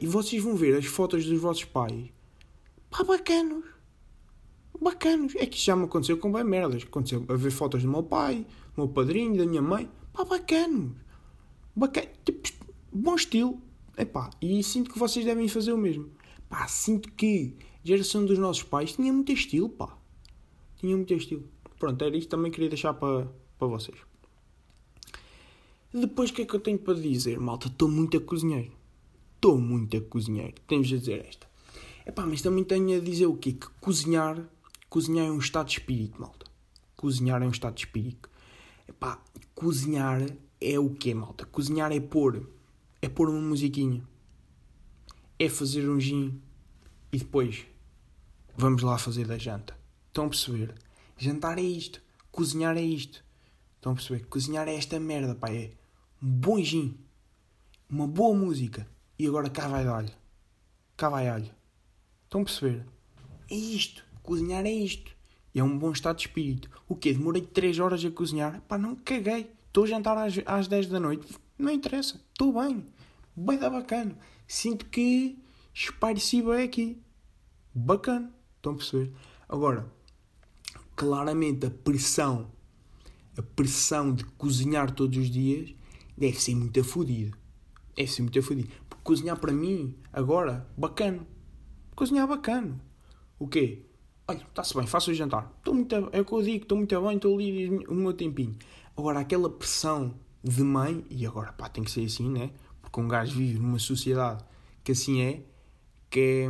E 0.00 0.06
vocês 0.06 0.42
vão 0.42 0.56
ver 0.56 0.76
as 0.76 0.86
fotos 0.86 1.24
dos 1.24 1.40
vossos 1.40 1.64
pais. 1.64 2.10
Pá, 2.90 3.04
bacanos. 3.04 3.64
Bacanos. 4.80 5.34
É 5.36 5.46
que 5.46 5.58
já 5.58 5.76
me 5.76 5.84
aconteceu 5.84 6.18
com 6.18 6.32
bem 6.32 6.42
merdas. 6.42 6.82
Aconteceu 6.82 7.24
a 7.28 7.34
ver 7.34 7.50
fotos 7.50 7.82
do 7.82 7.88
meu 7.88 8.02
pai, 8.02 8.44
meu 8.76 8.88
padrinho, 8.88 9.36
da 9.36 9.46
minha 9.46 9.62
mãe. 9.62 9.88
Pá, 10.12 10.24
bacano. 10.24 10.96
Bacana. 11.76 12.08
Tipo, 12.24 12.48
bom 12.92 13.14
estilo. 13.14 13.62
Epá, 13.96 14.30
e 14.42 14.62
sinto 14.62 14.92
que 14.92 14.98
vocês 14.98 15.24
devem 15.24 15.48
fazer 15.48 15.72
o 15.72 15.78
mesmo. 15.78 16.10
Pá, 16.48 16.66
sinto 16.66 17.10
que 17.12 17.54
a 17.60 17.67
geração 17.88 18.26
dos 18.26 18.38
nossos 18.38 18.62
pais 18.62 18.92
tinha 18.92 19.10
muito 19.12 19.32
estilo, 19.32 19.68
pá. 19.68 19.96
Tinha 20.76 20.94
muito 20.94 21.14
estilo. 21.14 21.48
Pronto, 21.78 22.04
era 22.04 22.16
isto 22.16 22.28
também 22.28 22.50
queria 22.50 22.68
deixar 22.68 22.92
para, 22.94 23.26
para 23.58 23.68
vocês. 23.68 23.96
Depois, 25.92 26.30
o 26.30 26.34
que 26.34 26.42
é 26.42 26.44
que 26.44 26.54
eu 26.54 26.60
tenho 26.60 26.78
para 26.78 26.94
dizer, 26.94 27.40
malta? 27.40 27.68
Estou 27.68 27.88
muito 27.88 28.16
a 28.16 28.20
cozinheiro. 28.20 28.72
Estou 29.36 29.58
muito 29.58 29.96
a 29.96 30.00
cozinheiro. 30.02 30.54
Temos 30.66 30.92
a 30.92 30.96
dizer 30.96 31.24
esta. 31.26 31.46
Epá, 32.06 32.26
mas 32.26 32.42
também 32.42 32.62
tenho 32.62 32.98
a 32.98 33.00
dizer 33.00 33.26
o 33.26 33.36
quê? 33.36 33.52
Que 33.52 33.68
cozinhar, 33.80 34.46
cozinhar 34.90 35.26
é 35.26 35.30
um 35.30 35.38
estado 35.38 35.68
de 35.68 35.78
espírito, 35.78 36.20
malta. 36.20 36.46
Cozinhar 36.94 37.42
é 37.42 37.46
um 37.46 37.50
estado 37.50 37.74
de 37.74 37.86
espírito. 37.86 38.28
Epá, 38.86 39.22
cozinhar 39.54 40.26
é 40.60 40.78
o 40.78 40.90
quê, 40.90 41.14
malta? 41.14 41.46
Cozinhar 41.46 41.90
é 41.90 42.00
pôr, 42.00 42.46
é 43.00 43.08
pôr 43.08 43.30
uma 43.30 43.40
musiquinha. 43.40 44.02
É 45.38 45.48
fazer 45.48 45.88
um 45.88 45.98
gin 45.98 46.38
e 47.12 47.18
depois 47.18 47.64
vamos 48.58 48.82
lá 48.82 48.98
fazer 48.98 49.26
da 49.26 49.38
janta. 49.38 49.74
Estão 50.08 50.26
a 50.26 50.28
perceber? 50.28 50.74
Jantar 51.16 51.58
é 51.58 51.62
isto. 51.62 52.02
Cozinhar 52.30 52.76
é 52.76 52.82
isto. 52.82 53.24
Estão 53.76 53.92
a 53.92 53.94
perceber? 53.94 54.26
Cozinhar 54.26 54.66
é 54.68 54.74
esta 54.74 54.98
merda, 54.98 55.34
pá. 55.34 55.50
É 55.50 55.70
um 56.20 56.28
bom 56.28 56.60
gin. 56.60 56.98
Uma 57.88 58.06
boa 58.06 58.36
música. 58.36 58.86
E 59.16 59.26
agora 59.26 59.48
cá 59.48 59.68
vai 59.68 59.86
alho. 59.86 60.10
Cá 60.96 61.08
vai 61.08 61.28
alho. 61.28 61.50
Estão 62.24 62.42
a 62.42 62.44
perceber? 62.44 62.84
É 63.48 63.54
isto. 63.54 64.04
Cozinhar 64.22 64.66
é 64.66 64.72
isto. 64.72 65.12
E 65.54 65.60
é 65.60 65.64
um 65.64 65.78
bom 65.78 65.92
estado 65.92 66.16
de 66.16 66.26
espírito. 66.26 66.68
O 66.88 66.96
quê? 66.96 67.12
Demorei 67.12 67.42
3 67.42 67.78
horas 67.78 68.04
a 68.04 68.10
cozinhar? 68.10 68.60
Pá, 68.62 68.76
não 68.76 68.96
caguei. 68.96 69.52
Estou 69.68 69.84
a 69.84 69.86
jantar 69.86 70.18
às, 70.18 70.34
às 70.44 70.66
10 70.66 70.88
da 70.88 70.98
noite. 70.98 71.32
Não 71.56 71.70
interessa. 71.70 72.20
Estou 72.32 72.52
bem. 72.52 72.84
Bem 73.36 73.56
da 73.56 73.70
bacana. 73.70 74.18
Sinto 74.48 74.84
que 74.86 75.38
espareci 75.72 76.42
bem 76.42 76.64
aqui. 76.64 77.00
Bacana. 77.72 78.37
Estão 78.58 78.72
a 78.72 78.76
perceber? 78.76 79.12
Agora, 79.48 79.90
claramente 80.94 81.66
a 81.66 81.70
pressão, 81.70 82.50
a 83.36 83.42
pressão 83.42 84.12
de 84.12 84.24
cozinhar 84.24 84.90
todos 84.92 85.16
os 85.16 85.30
dias 85.30 85.74
deve 86.16 86.40
ser 86.40 86.56
muito 86.56 86.82
fodida. 86.82 87.36
Deve 87.96 88.10
ser 88.10 88.22
muito 88.22 88.42
fodida. 88.42 88.68
Porque 88.88 89.04
cozinhar 89.04 89.38
para 89.38 89.52
mim, 89.52 89.96
agora, 90.12 90.68
bacana. 90.76 91.24
Cozinhar 91.94 92.26
bacana. 92.26 92.80
O 93.38 93.46
quê? 93.46 93.86
Olha, 94.26 94.42
está-se 94.42 94.74
bem, 94.74 94.86
faço 94.86 95.12
o 95.12 95.14
jantar. 95.14 95.52
Estou 95.58 95.72
muito, 95.72 95.94
é 95.94 96.20
o 96.20 96.24
que 96.24 96.32
eu 96.32 96.42
digo, 96.42 96.64
estou 96.64 96.76
muito 96.76 97.00
bem, 97.00 97.16
estou 97.16 97.38
ali 97.38 97.68
o 97.86 97.94
meu 97.94 98.12
tempinho. 98.12 98.56
Agora, 98.96 99.20
aquela 99.20 99.48
pressão 99.48 100.14
de 100.42 100.62
mãe, 100.62 101.04
e 101.08 101.24
agora 101.24 101.52
pá, 101.52 101.68
tem 101.68 101.84
que 101.84 101.90
ser 101.90 102.04
assim, 102.04 102.28
né? 102.28 102.50
Porque 102.82 103.00
um 103.00 103.06
gajo 103.06 103.36
vive 103.36 103.58
numa 103.58 103.78
sociedade 103.78 104.44
que 104.82 104.92
assim 104.92 105.20
é, 105.20 105.42
que 106.10 106.20
é, 106.20 106.48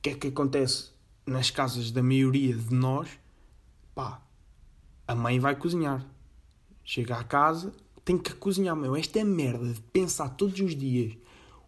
que 0.00 0.10
é 0.10 0.14
que 0.14 0.28
acontece 0.28 0.92
nas 1.26 1.50
casas 1.50 1.90
da 1.90 2.02
maioria 2.02 2.54
de 2.54 2.74
nós, 2.74 3.08
pá, 3.94 4.22
a 5.06 5.14
mãe 5.14 5.38
vai 5.38 5.56
cozinhar. 5.56 6.06
Chega 6.84 7.16
à 7.16 7.24
casa, 7.24 7.72
tem 8.04 8.18
que 8.18 8.34
cozinhar, 8.34 8.76
meu. 8.76 8.96
Esta 8.96 9.24
merda 9.24 9.72
de 9.72 9.80
pensar 9.80 10.30
todos 10.30 10.58
os 10.60 10.74
dias 10.74 11.16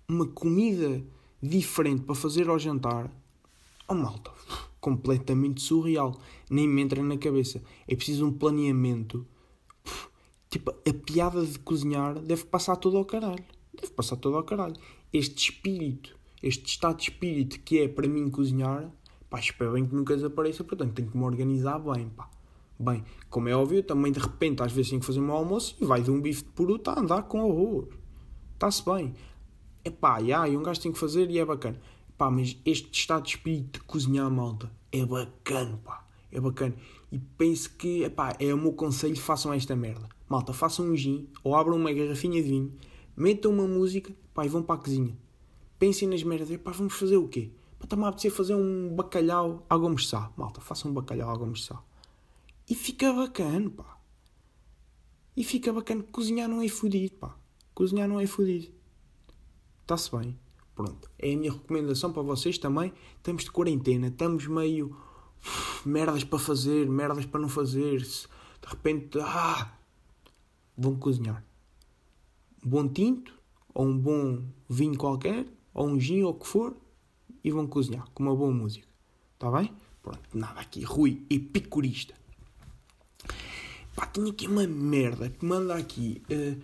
uma 0.08 0.26
comida 0.26 1.02
diferente 1.42 2.02
para 2.02 2.14
fazer 2.14 2.48
ao 2.48 2.58
jantar, 2.58 3.10
oh 3.88 3.94
malta 3.94 4.30
completamente 4.82 5.62
surreal. 5.62 6.20
Nem 6.50 6.68
me 6.68 6.82
entra 6.82 7.02
na 7.02 7.16
cabeça. 7.16 7.62
É 7.88 7.94
preciso 7.94 8.26
um 8.26 8.32
planeamento. 8.32 9.24
Tipo, 10.50 10.70
a 10.70 10.92
piada 11.06 11.46
de 11.46 11.58
cozinhar 11.60 12.18
deve 12.18 12.44
passar 12.44 12.76
todo 12.76 12.98
ao 12.98 13.04
caralho. 13.06 13.44
Deve 13.72 13.92
passar 13.94 14.16
todo 14.16 14.36
ao 14.36 14.42
caralho. 14.42 14.74
Este 15.12 15.50
espírito, 15.50 16.18
este 16.42 16.66
estado 16.66 16.96
de 16.96 17.04
espírito 17.04 17.60
que 17.60 17.78
é 17.78 17.88
para 17.88 18.08
mim 18.08 18.28
cozinhar, 18.28 18.90
pá, 19.32 19.40
espero 19.40 19.72
bem 19.72 19.86
que 19.86 19.94
nunca 19.94 20.14
desapareça, 20.14 20.62
portanto 20.62 20.92
tenho 20.92 21.10
que 21.10 21.16
me 21.16 21.24
organizar 21.24 21.78
bem, 21.78 22.10
pá. 22.10 22.28
Bem, 22.78 23.02
como 23.30 23.48
é 23.48 23.56
óbvio, 23.56 23.82
também 23.82 24.12
de 24.12 24.18
repente 24.18 24.62
às 24.62 24.70
vezes 24.70 24.90
tenho 24.90 25.00
que 25.00 25.06
fazer 25.06 25.20
meu 25.20 25.34
almoço 25.34 25.74
e 25.80 25.86
vai 25.86 26.02
de 26.02 26.10
um 26.10 26.20
bife 26.20 26.44
de 26.44 26.50
peru 26.50 26.78
a 26.84 27.00
andar 27.00 27.22
com 27.22 27.40
arroz. 27.40 27.88
Está-se 28.52 28.84
bem. 28.84 29.14
é 29.82 29.90
pá, 29.90 30.18
yeah, 30.18 30.46
e 30.46 30.54
um 30.54 30.62
gajo 30.62 30.82
tem 30.82 30.92
que 30.92 30.98
fazer 30.98 31.30
e 31.30 31.38
é 31.38 31.44
bacana. 31.46 31.80
Pá, 32.18 32.30
mas 32.30 32.58
este 32.66 32.92
estado 32.92 33.22
de 33.22 33.30
espírito 33.30 33.80
de 33.80 33.84
cozinhar, 33.86 34.30
malta, 34.30 34.70
é 34.92 35.06
bacana, 35.06 35.80
pá, 35.82 36.06
é 36.30 36.38
bacana. 36.38 36.74
E 37.10 37.18
penso 37.18 37.74
que, 37.76 38.02
epá, 38.02 38.36
é 38.38 38.52
o 38.52 38.58
meu 38.58 38.72
conselho, 38.74 39.16
façam 39.16 39.52
esta 39.54 39.74
merda. 39.74 40.08
Malta, 40.28 40.52
façam 40.52 40.84
um 40.84 40.94
gin, 40.94 41.26
ou 41.42 41.56
abram 41.56 41.76
uma 41.76 41.92
garrafinha 41.92 42.42
de 42.42 42.48
vinho, 42.48 42.72
metam 43.16 43.50
uma 43.50 43.66
música, 43.66 44.12
pá, 44.34 44.44
e 44.44 44.48
vão 44.50 44.62
para 44.62 44.74
a 44.74 44.78
cozinha. 44.78 45.16
Pensem 45.78 46.06
nas 46.06 46.22
merdas, 46.22 46.50
epá, 46.50 46.70
vamos 46.70 46.92
fazer 46.92 47.16
o 47.16 47.28
quê? 47.28 47.50
Está-me 47.82 48.04
a 48.04 48.08
apetecer 48.08 48.30
fazer 48.30 48.54
um 48.54 48.94
bacalhau 48.94 49.66
a 49.68 49.76
gomes 49.76 50.10
Malta, 50.36 50.60
façam 50.60 50.90
um 50.90 50.94
bacalhau 50.94 51.30
a 51.30 51.36
gomes 51.36 51.68
E 52.68 52.74
fica 52.74 53.12
bacana, 53.12 53.68
pá. 53.70 53.98
E 55.36 55.44
fica 55.44 55.72
bacana. 55.72 56.02
Cozinhar 56.04 56.48
não 56.48 56.62
é 56.62 56.68
fodido, 56.68 57.14
pá. 57.16 57.36
Cozinhar 57.74 58.08
não 58.08 58.20
é 58.20 58.26
fodido. 58.26 58.72
Está-se 59.82 60.14
bem. 60.16 60.38
Pronto. 60.74 61.10
É 61.18 61.32
a 61.32 61.36
minha 61.36 61.52
recomendação 61.52 62.12
para 62.12 62.22
vocês 62.22 62.56
também. 62.58 62.92
Estamos 63.16 63.44
de 63.44 63.50
quarentena, 63.50 64.08
estamos 64.08 64.46
meio. 64.46 64.96
Uf, 65.40 65.88
merdas 65.88 66.24
para 66.24 66.38
fazer, 66.38 66.88
merdas 66.88 67.26
para 67.26 67.40
não 67.40 67.48
fazer. 67.48 68.00
De 68.00 68.28
repente. 68.66 69.18
Ah! 69.20 69.74
Vão 70.76 70.96
cozinhar. 70.96 71.44
Um 72.64 72.68
bom 72.68 72.88
tinto, 72.88 73.34
ou 73.74 73.86
um 73.86 73.98
bom 73.98 74.42
vinho 74.68 74.96
qualquer, 74.96 75.46
ou 75.74 75.88
um 75.88 76.00
gin, 76.00 76.22
ou 76.22 76.30
o 76.30 76.34
que 76.34 76.46
for, 76.46 76.74
e 77.44 77.50
vão 77.50 77.66
cozinhar 77.66 78.08
com 78.14 78.22
uma 78.22 78.34
boa 78.34 78.52
música. 78.52 78.86
Está 79.34 79.50
bem? 79.50 79.72
Pronto, 80.02 80.20
nada 80.34 80.60
aqui. 80.60 80.82
Rui, 80.84 81.22
epicurista. 81.30 82.14
Pá, 83.94 84.06
tinha 84.06 84.30
aqui 84.30 84.46
uma 84.46 84.66
merda 84.66 85.28
que 85.30 85.44
manda 85.44 85.74
aqui. 85.74 86.22
Uh, 86.30 86.60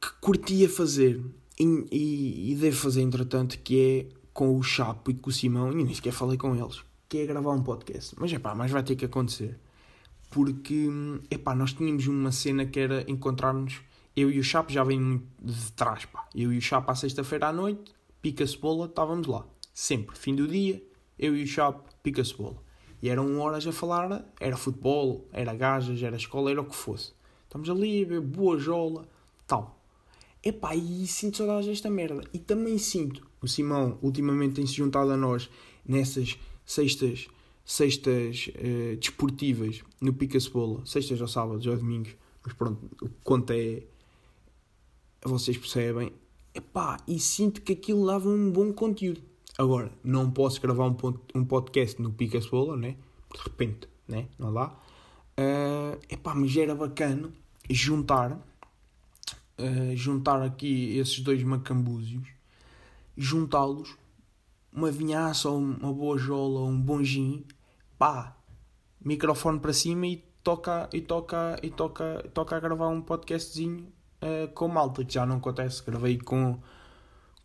que 0.00 0.12
curtia 0.20 0.68
fazer 0.68 1.20
e, 1.58 1.64
e, 1.92 2.52
e 2.52 2.54
devo 2.56 2.76
fazer 2.76 3.02
entretanto 3.02 3.58
que 3.58 4.08
é 4.14 4.16
com 4.32 4.56
o 4.56 4.62
Chapo 4.62 5.10
e 5.10 5.14
com 5.14 5.28
o 5.28 5.32
Simão, 5.32 5.70
e 5.72 5.84
nem 5.84 5.94
sequer 5.94 6.12
falei 6.12 6.38
com 6.38 6.56
eles, 6.56 6.82
que 7.08 7.18
é 7.18 7.26
gravar 7.26 7.50
um 7.50 7.62
podcast. 7.62 8.14
Mas 8.18 8.32
é 8.32 8.38
pá, 8.38 8.54
mas 8.54 8.70
vai 8.70 8.82
ter 8.82 8.96
que 8.96 9.04
acontecer. 9.04 9.58
Porque, 10.30 10.88
é 11.30 11.36
pá, 11.36 11.54
nós 11.54 11.72
tínhamos 11.72 12.06
uma 12.06 12.32
cena 12.32 12.64
que 12.64 12.78
era 12.78 13.04
encontrarmos, 13.10 13.80
eu 14.16 14.30
e 14.30 14.38
o 14.38 14.44
Chapo 14.44 14.72
já 14.72 14.84
vem 14.84 15.00
muito 15.00 15.26
de 15.42 15.72
trás, 15.72 16.04
pá. 16.06 16.26
Eu 16.34 16.52
e 16.52 16.58
o 16.58 16.62
Chapo 16.62 16.90
à 16.90 16.94
sexta-feira 16.94 17.48
à 17.48 17.52
noite, 17.52 17.92
pica 18.20 18.46
cebola, 18.46 18.86
estávamos 18.86 19.26
lá. 19.26 19.46
Sempre, 19.72 20.16
fim 20.16 20.34
do 20.34 20.46
dia, 20.46 20.82
eu 21.18 21.36
e 21.36 21.42
o 21.42 21.46
Chapo, 21.46 21.88
pica 22.02 22.24
cebola. 22.24 22.62
E 23.02 23.08
eram 23.08 23.38
horas 23.40 23.66
a 23.66 23.72
falar, 23.72 24.24
era 24.38 24.56
futebol, 24.56 25.26
era 25.32 25.54
gajas, 25.54 26.02
era 26.02 26.16
escola, 26.16 26.50
era 26.50 26.60
o 26.60 26.66
que 26.66 26.76
fosse. 26.76 27.12
Estamos 27.44 27.68
ali 27.70 28.04
a 28.04 28.06
ver 28.06 28.20
boa 28.20 28.58
jola, 28.58 29.08
tal. 29.46 29.80
Epá, 30.42 30.74
e 30.74 31.06
sinto 31.06 31.38
saudades 31.38 31.66
desta 31.66 31.90
merda. 31.90 32.22
E 32.32 32.38
também 32.38 32.78
sinto, 32.78 33.26
o 33.42 33.48
Simão 33.48 33.98
ultimamente 34.02 34.54
tem-se 34.54 34.74
juntado 34.74 35.10
a 35.10 35.16
nós 35.16 35.50
nessas 35.84 36.38
sextas, 36.64 37.28
sextas 37.64 38.50
uh, 38.54 38.96
desportivas 38.96 39.82
no 40.00 40.12
Pica-Cebola, 40.12 40.84
sextas 40.86 41.20
ou 41.20 41.28
sábados 41.28 41.66
ou 41.66 41.76
domingos, 41.76 42.14
mas 42.44 42.54
pronto, 42.54 42.86
o 43.02 43.08
que 43.08 43.14
conta 43.24 43.54
é, 43.56 43.82
vocês 45.22 45.58
percebem, 45.58 46.12
epá, 46.54 46.98
e 47.06 47.18
sinto 47.18 47.62
que 47.62 47.72
aquilo 47.72 48.06
dava 48.06 48.28
um 48.28 48.50
bom 48.50 48.72
conteúdo. 48.72 49.22
Agora, 49.58 49.92
não 50.02 50.30
posso 50.30 50.60
gravar 50.60 50.86
um, 50.86 50.96
um 51.34 51.44
podcast 51.44 52.00
no 52.00 52.12
Pica-Cebola, 52.12 52.76
né? 52.76 52.96
De 53.34 53.42
repente, 53.42 53.88
né? 54.08 54.28
Não 54.38 54.52
dá. 54.52 54.68
Uh, 55.38 55.98
epá, 56.08 56.34
mas 56.34 56.56
era 56.56 56.74
bacana 56.74 57.30
juntar 57.68 58.40
uh, 59.60 59.96
juntar 59.96 60.42
aqui 60.42 60.96
esses 60.96 61.20
dois 61.20 61.42
macambúzios, 61.42 62.26
juntá-los, 63.16 63.96
uma 64.72 64.90
vinhaça 64.90 65.48
ou 65.48 65.58
uma 65.58 65.92
boa 65.92 66.16
jola 66.16 66.60
ou 66.60 66.68
um 66.68 66.80
bom 66.80 67.02
gin, 67.02 67.44
pá, 67.98 68.36
microfone 69.00 69.60
para 69.60 69.72
cima 69.72 70.06
e 70.06 70.24
toca 70.42 70.88
e 70.92 71.00
toca 71.00 71.58
e 71.62 71.70
toca 71.70 72.30
toca 72.32 72.56
a 72.56 72.60
gravar 72.60 72.88
um 72.88 73.02
podcastzinho 73.02 73.92
uh, 74.22 74.52
com 74.54 74.68
malta 74.68 75.04
que 75.04 75.14
já 75.14 75.26
não 75.26 75.36
acontece 75.36 75.82
gravei 75.84 76.18
com 76.18 76.58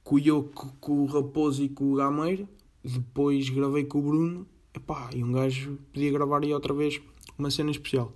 com 0.04 0.16
o 0.16 0.20
Yoko, 0.20 0.76
com 0.80 1.04
o 1.04 1.06
Raposo 1.06 1.64
e 1.64 1.70
com 1.70 1.94
o 1.94 1.96
Gameiro 1.96 2.48
depois 2.84 3.50
gravei 3.50 3.86
com 3.86 4.00
o 4.00 4.02
Bruno 4.02 4.48
Epá, 4.74 5.10
e 5.14 5.24
um 5.24 5.32
gajo 5.32 5.78
podia 5.94 6.12
gravar 6.12 6.44
aí 6.44 6.54
outra 6.54 6.74
vez 6.74 7.02
uma 7.38 7.50
cena 7.50 7.72
especial 7.72 8.14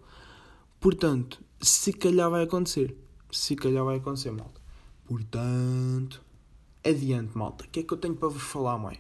portanto 0.80 1.44
se 1.62 1.92
calhar 1.94 2.30
vai 2.30 2.44
acontecer 2.44 2.96
se 3.32 3.56
calhar 3.56 3.84
vai 3.86 3.98
acontecer, 3.98 4.32
malta. 4.32 4.60
Portanto, 5.06 6.22
adiante, 6.86 7.38
malta. 7.38 7.66
O 7.66 7.68
que 7.68 7.82
é 7.82 7.84
que 7.84 7.94
eu 7.94 7.98
tenho 7.98 8.16
para 8.16 8.30
vos 8.30 8.42
falar 8.42 8.78
mais? 8.78 9.00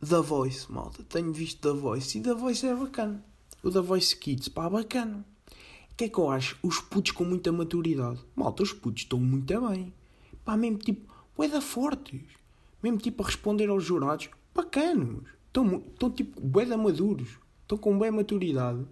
Da 0.00 0.20
Voice, 0.20 0.70
malta. 0.70 1.02
Tenho 1.04 1.32
visto 1.32 1.60
da 1.60 1.78
Voice 1.78 2.18
e 2.18 2.20
da 2.20 2.34
Voice 2.34 2.66
é 2.66 2.74
bacana. 2.74 3.24
O 3.62 3.70
da 3.70 3.80
Voice 3.80 4.16
Kids, 4.16 4.48
pá, 4.48 4.68
bacana. 4.68 5.24
O 5.94 5.96
que 5.96 6.06
é 6.06 6.08
que 6.08 6.18
eu 6.18 6.28
acho? 6.28 6.58
Os 6.60 6.80
putos 6.80 7.12
com 7.12 7.24
muita 7.24 7.52
maturidade. 7.52 8.18
Malta, 8.34 8.64
os 8.64 8.72
putos 8.72 9.04
estão 9.04 9.20
muito 9.20 9.60
bem. 9.68 9.94
Pá, 10.44 10.56
mesmo 10.56 10.78
tipo, 10.78 11.08
ué 11.38 11.46
da 11.46 11.60
fortes. 11.60 12.20
Mesmo 12.82 12.98
tipo 12.98 13.22
a 13.22 13.26
responder 13.26 13.68
aos 13.68 13.84
jurados, 13.84 14.28
bacanos. 14.52 15.22
Estão, 15.46 15.76
estão 15.76 16.10
tipo, 16.10 16.40
bué 16.40 16.66
maduros. 16.66 17.38
Estão 17.62 17.78
com 17.78 17.96
boa 17.96 18.10
maturidade. 18.10 18.84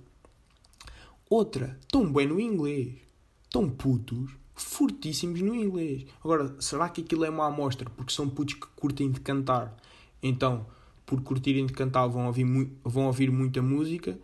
Outra, 1.28 1.76
estão 1.80 2.12
bem 2.12 2.28
no 2.28 2.38
inglês. 2.38 2.94
Estão 3.42 3.68
putos 3.68 4.30
fortíssimos 4.54 5.40
no 5.40 5.56
inglês. 5.56 6.06
Agora, 6.22 6.54
será 6.60 6.88
que 6.88 7.00
aquilo 7.00 7.24
é 7.24 7.30
uma 7.30 7.48
amostra 7.48 7.90
porque 7.90 8.12
são 8.12 8.28
putos 8.28 8.54
que 8.54 8.66
curtem 8.76 9.10
de 9.10 9.18
cantar? 9.18 9.76
Então, 10.22 10.66
por 11.04 11.20
curtirem 11.20 11.66
de 11.66 11.72
cantar, 11.72 12.06
vão 12.06 12.28
ouvir, 12.28 12.46
vão 12.84 13.06
ouvir 13.06 13.28
muita 13.32 13.60
música. 13.60 14.16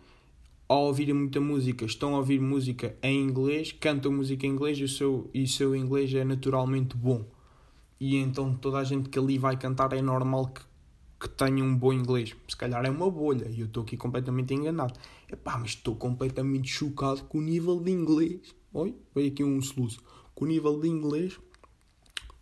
Ao 0.71 0.83
ouvirem 0.83 1.15
muita 1.15 1.41
música, 1.41 1.83
estão 1.83 2.13
a 2.13 2.19
ouvir 2.19 2.39
música 2.39 2.95
em 3.01 3.23
inglês, 3.23 3.71
cantam 3.71 4.11
música 4.13 4.45
em 4.45 4.51
inglês 4.51 4.77
e 4.77 4.83
o 4.83 4.87
seu, 4.87 5.27
e 5.33 5.41
o 5.41 5.47
seu 5.47 5.75
inglês 5.75 6.13
é 6.13 6.23
naturalmente 6.23 6.95
bom. 6.95 7.25
E 7.99 8.17
então 8.17 8.53
toda 8.53 8.77
a 8.77 8.83
gente 8.83 9.09
que 9.09 9.17
ali 9.17 9.39
vai 9.39 9.57
cantar 9.57 9.93
é 9.93 10.01
normal 10.03 10.45
que, 10.49 10.61
que 11.21 11.27
tenha 11.27 11.63
um 11.63 11.75
bom 11.75 11.91
inglês. 11.91 12.35
Se 12.47 12.55
calhar 12.55 12.85
é 12.85 12.89
uma 12.91 13.09
bolha 13.09 13.49
e 13.49 13.61
eu 13.61 13.65
estou 13.65 13.81
aqui 13.81 13.97
completamente 13.97 14.53
enganado. 14.53 14.93
Epá, 15.27 15.57
mas 15.57 15.71
estou 15.71 15.95
completamente 15.95 16.67
chocado 16.67 17.23
com 17.23 17.39
o 17.39 17.41
nível 17.41 17.79
de 17.79 17.89
inglês. 17.89 18.53
Oi, 18.71 18.95
veio 19.15 19.31
aqui 19.31 19.43
um 19.43 19.59
soluço 19.63 19.99
com 20.35 20.45
o 20.45 20.47
nível 20.47 20.79
de 20.79 20.87
inglês 20.87 21.39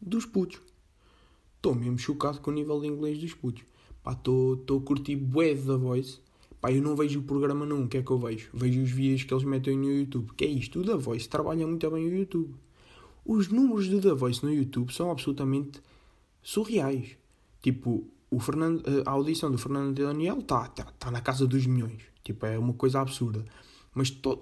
dos 0.02 0.26
putos. 0.26 0.60
Estou 1.56 1.74
mesmo 1.74 1.98
chocado 1.98 2.42
com 2.42 2.52
o 2.52 2.54
nível 2.54 2.82
de 2.82 2.88
inglês 2.88 3.20
dos 3.20 3.34
putos. 3.34 3.64
Pá, 4.04 4.12
estou 4.12 4.60
a 4.68 4.82
curtir 4.82 5.16
bué 5.16 5.56
da 5.56 5.78
Voice. 5.78 6.27
Pá, 6.60 6.72
eu 6.72 6.82
não 6.82 6.96
vejo 6.96 7.20
o 7.20 7.24
programa 7.24 7.66
não, 7.66 7.84
o 7.84 7.88
que 7.88 7.98
é 7.98 8.02
que 8.02 8.10
eu 8.10 8.18
vejo? 8.18 8.50
Vejo 8.54 8.82
os 8.82 8.90
vídeos 8.90 9.24
que 9.24 9.34
eles 9.34 9.44
metem 9.44 9.78
no 9.78 9.92
YouTube. 9.92 10.32
Que 10.36 10.46
é 10.46 10.48
isto? 10.48 10.80
O 10.80 10.84
da 10.84 10.96
Voice 10.96 11.30
trabalha 11.30 11.68
muito 11.68 11.90
bem 11.92 12.06
o 12.06 12.18
YouTube. 12.18 12.56
Os 13.24 13.50
números 13.50 13.88
do 13.88 14.02
da 14.02 14.14
Voice 14.14 14.44
no 14.44 14.52
YouTube 14.52 14.92
são 14.92 15.12
absolutamente 15.12 15.82
surreais. 16.42 17.18
Tipo, 17.62 18.08
o 18.32 18.40
Fernando, 18.40 18.84
a 19.06 19.12
audição 19.12 19.52
do 19.52 19.58
Fernando 19.58 19.94
Daniel 19.96 20.40
está 20.40 20.68
tá, 20.68 20.86
tá 20.98 21.12
na 21.12 21.22
casa 21.22 21.46
dos 21.46 21.66
milhões. 21.66 22.02
Tipo, 22.24 22.46
é 22.46 22.58
uma 22.58 22.74
coisa 22.74 23.02
absurda. 23.02 23.46
Mas 23.94 24.10
to, 24.10 24.42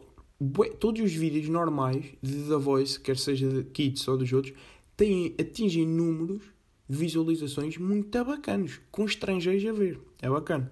todos 0.80 1.02
os 1.02 1.14
vídeos 1.14 1.50
normais 1.50 2.06
de 2.22 2.44
The 2.44 2.58
Voice, 2.58 3.00
quer 3.00 3.18
seja 3.18 3.50
de 3.50 3.64
Kids 3.64 4.08
ou 4.08 4.18
dos 4.18 4.32
outros, 4.32 4.54
têm, 4.96 5.36
atingem 5.40 5.86
números 5.86 6.42
de 6.88 6.98
visualizações 6.98 7.78
muito 7.78 8.24
bacanas, 8.24 8.80
com 8.92 9.06
estrangeiros 9.06 9.66
a 9.66 9.74
ver. 9.74 10.00
É 10.22 10.30
bacana. 10.30 10.72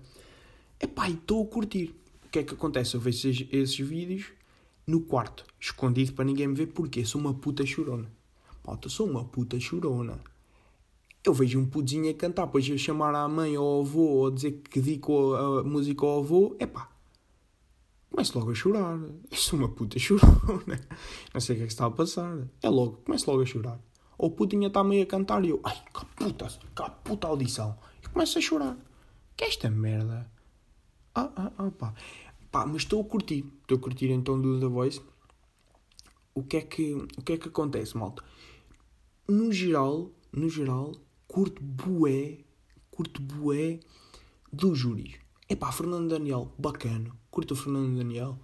Epá, 0.84 1.10
estou 1.10 1.42
a 1.42 1.48
curtir. 1.48 1.96
O 2.26 2.30
que 2.30 2.40
é 2.40 2.44
que 2.44 2.54
acontece? 2.54 2.96
Eu 2.96 3.00
vejo 3.00 3.30
esses, 3.30 3.48
esses 3.54 3.80
vídeos 3.80 4.26
no 4.86 5.00
quarto, 5.00 5.46
escondido 5.58 6.12
para 6.12 6.26
ninguém 6.26 6.46
me 6.46 6.56
ver, 6.56 6.68
porque 6.68 7.06
sou 7.06 7.22
uma 7.22 7.34
puta 7.34 7.66
chorona. 7.66 8.12
Malta, 8.68 8.90
sou 8.90 9.10
uma 9.10 9.24
puta 9.24 9.58
chorona. 9.62 10.20
Eu 11.24 11.34
vejo 11.34 11.58
um 11.58 11.66
putinho 11.66 12.12
a 12.12 12.14
cantar, 12.14 12.48
depois 12.48 12.68
eu 12.68 12.78
chamar 12.78 13.16
à 13.16 13.30
mãe 13.30 13.58
ou 13.58 13.66
ao 13.66 13.82
avô 13.82 14.02
ou 14.02 14.30
dizer 14.30 14.62
que 14.70 14.82
dedico 14.82 15.34
a 15.36 15.64
música 15.64 16.06
ao 16.06 16.20
avô, 16.20 16.54
epá, 16.60 16.90
começo 18.10 18.38
logo 18.38 18.52
a 18.52 18.54
chorar. 18.54 19.00
Eu 19.32 19.38
sou 19.38 19.58
uma 19.58 19.70
puta 19.70 19.98
chorona. 19.98 20.86
Não 21.34 21.40
sei 21.40 21.56
o 21.56 21.60
que 21.60 21.64
é 21.64 21.68
que 21.68 21.72
está 21.72 21.86
a 21.86 21.92
passar. 21.92 22.46
É 22.62 22.68
logo, 22.68 22.98
começo 23.06 23.32
logo 23.32 23.42
a 23.42 23.46
chorar. 23.46 23.80
Ou 24.18 24.28
o 24.28 24.32
putinha 24.32 24.68
está 24.68 24.84
meio 24.84 25.04
a 25.04 25.06
cantar 25.06 25.46
e 25.46 25.50
eu, 25.52 25.62
ai, 25.64 25.82
que 25.94 26.06
puta, 26.08 26.48
que 26.48 26.92
puta 27.06 27.28
audição. 27.28 27.78
E 28.04 28.08
começo 28.10 28.38
a 28.38 28.42
chorar. 28.42 28.78
Que 29.38 29.46
é 29.46 29.48
esta 29.48 29.70
merda? 29.70 30.30
Ah, 31.16 31.32
ah, 31.36 31.52
ah, 31.58 31.72
pá. 31.72 31.94
Pá, 32.52 32.66
mas 32.66 32.78
estou 32.84 33.02
a 33.02 33.04
curtir. 33.04 33.46
Estou 33.62 33.78
a 33.78 33.82
curtir 33.82 34.10
então 34.10 34.40
do 34.40 34.60
The 34.60 34.68
Voice. 34.68 35.02
O 36.34 36.44
que 36.44 36.58
é 36.58 36.62
que, 36.62 36.94
o 36.94 37.22
que, 37.22 37.34
é 37.34 37.38
que 37.38 37.48
acontece, 37.48 37.96
malta? 37.96 38.24
No 39.28 39.52
geral, 39.52 40.10
no 40.32 40.50
geral, 40.50 40.94
curto 41.28 41.62
bué, 41.64 42.40
curto 42.90 43.22
bué 43.22 43.80
do 44.52 44.74
júri. 44.74 45.16
Epá, 45.48 45.72
Fernando 45.72 46.10
Daniel, 46.10 46.52
bacana. 46.58 47.12
Curto 47.30 47.54
o 47.54 47.58
Fernando 47.58 47.96
Daniel. 47.98 48.40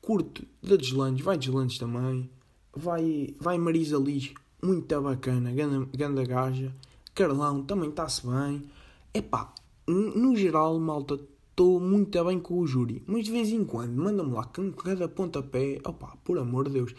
Curto 0.00 0.46
da 0.62 0.76
Deslandes, 0.76 1.22
vai 1.22 1.36
Deslandes 1.36 1.78
também. 1.78 2.30
Vai, 2.74 3.34
vai 3.38 3.58
Marisa 3.58 3.98
Liz, 3.98 4.32
muito 4.62 5.00
bacana, 5.02 5.52
ganda, 5.52 5.88
ganda 5.94 6.24
gaja. 6.24 6.74
Carlão 7.14 7.62
também 7.64 7.90
está-se 7.90 8.26
bem. 8.26 8.70
Epá, 9.12 9.52
no 9.86 10.34
geral, 10.36 10.78
malta, 10.78 11.20
estou 11.60 11.78
muito 11.78 12.24
bem 12.24 12.40
com 12.40 12.58
o 12.58 12.66
júri. 12.66 13.02
Mas 13.06 13.26
de 13.26 13.32
vez 13.32 13.50
em 13.50 13.62
quando, 13.64 13.92
manda-me 13.92 14.32
lá 14.32 14.44
com 14.44 14.72
cada 14.72 15.06
pontapé, 15.06 15.78
opá, 15.84 16.16
por 16.24 16.38
amor 16.38 16.68
de 16.68 16.72
Deus, 16.72 16.94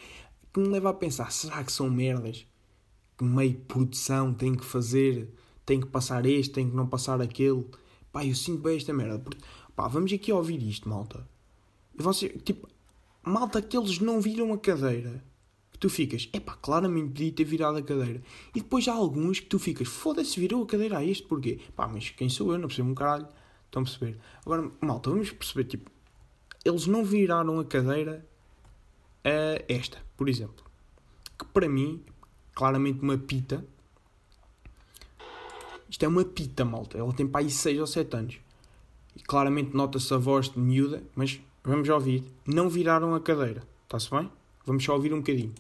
que 0.54 0.60
me 0.60 0.68
leva 0.68 0.92
a 0.92 0.94
pensar, 0.94 1.32
será 1.32 1.64
que 1.64 1.72
são 1.72 1.90
merdas? 1.90 2.46
Que 3.18 3.24
meio 3.24 3.56
produção 3.62 4.32
tem 4.36 4.54
que 4.54 4.64
fazer, 4.64 5.34
tem 5.66 5.80
que 5.80 5.88
passar 5.88 6.28
este, 6.28 6.54
tem 6.54 6.70
que 6.70 6.76
não 6.76 6.86
passar 6.86 7.20
aquele. 7.20 7.66
Pá, 8.12 8.24
eu 8.24 8.36
sinto 8.36 8.62
bem 8.62 8.78
esta 8.78 8.94
merda. 8.94 9.24
Pá, 9.76 9.88
vamos 9.88 10.14
aqui 10.14 10.32
ouvir 10.32 10.62
isto, 10.62 10.88
malta. 10.88 11.28
E 11.98 12.04
você, 12.04 12.30
tipo, 12.30 12.68
malta 13.24 13.64
que 13.64 13.76
eles 13.76 14.00
não 14.00 14.22
viram 14.22 14.54
a 14.54 14.60
cadeira 14.60 15.24
tu 15.80 15.90
ficas, 15.90 16.30
epá, 16.32 16.56
claramente 16.62 17.08
podia 17.08 17.32
ter 17.32 17.44
virado 17.44 17.80
a 17.80 17.82
cadeira. 17.82 18.22
E 18.54 18.60
depois 18.62 18.88
há 18.88 18.94
alguns 18.94 19.40
que 19.40 19.48
tu 19.48 19.58
ficas, 19.58 19.88
foda-se, 19.88 20.40
virou 20.40 20.62
a 20.62 20.68
cadeira 20.68 21.00
a 21.00 21.04
este, 21.04 21.24
porquê? 21.24 21.60
Pá, 21.76 21.88
mas 21.88 22.12
quem 22.12 22.30
sou 22.30 22.52
eu? 22.52 22.60
Não 22.60 22.68
percebo 22.68 22.92
um 22.92 22.94
caralho. 22.94 23.28
Estão 23.72 23.84
a 23.84 23.86
perceber? 23.86 24.18
Agora, 24.46 24.70
malta, 24.82 25.10
vamos 25.10 25.32
perceber, 25.32 25.64
tipo, 25.64 25.90
eles 26.66 26.88
não 26.88 27.06
viraram 27.06 27.58
a 27.58 27.64
cadeira 27.64 28.26
a 29.24 29.64
esta, 29.74 29.98
por 30.18 30.28
exemplo. 30.28 30.66
Que 31.40 31.46
para 31.46 31.70
mim, 31.70 32.04
claramente 32.54 33.02
uma 33.02 33.18
pita. 33.18 33.66
Isto 35.90 36.04
é 36.04 36.08
uma 36.10 36.26
pita, 36.26 36.66
malta. 36.66 36.98
Ela 36.98 37.14
tem 37.14 37.26
para 37.26 37.40
aí 37.40 37.50
6 37.50 37.80
ou 37.80 37.88
7 37.88 38.14
anos. 38.18 38.40
E 39.16 39.22
claramente 39.22 39.74
nota-se 39.74 40.14
a 40.14 40.18
voz 40.18 40.50
de 40.50 40.60
miúda, 40.60 41.02
mas 41.16 41.40
vamos 41.64 41.88
ouvir. 41.88 42.26
Não 42.46 42.70
viraram 42.70 43.16
a 43.16 43.22
cadeira. 43.22 43.64
Está-se 43.84 44.10
bem? 44.12 44.30
Vamos 44.66 44.84
só 44.84 44.96
ouvir 44.96 45.14
um 45.14 45.20
bocadinho. 45.20 45.54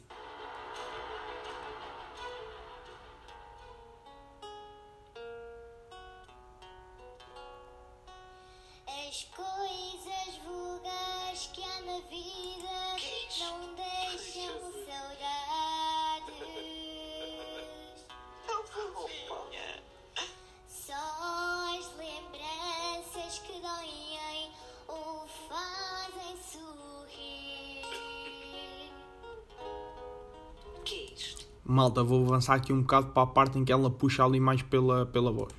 Malta, 31.71 32.03
vou 32.03 32.25
avançar 32.25 32.55
aqui 32.55 32.73
um 32.73 32.81
bocado 32.81 33.07
para 33.07 33.23
a 33.23 33.27
parte 33.27 33.57
em 33.57 33.63
que 33.63 33.71
ela 33.71 33.89
puxa 33.89 34.25
ali 34.25 34.41
mais 34.41 34.61
pela, 34.61 35.05
pela 35.05 35.31
voz. 35.31 35.53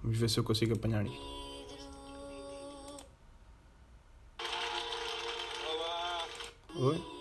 Vamos 0.00 0.16
ver 0.16 0.30
se 0.30 0.38
eu 0.38 0.44
consigo 0.44 0.74
apanhar 0.74 1.04
isto. 1.04 1.18
Oi? 6.76 7.17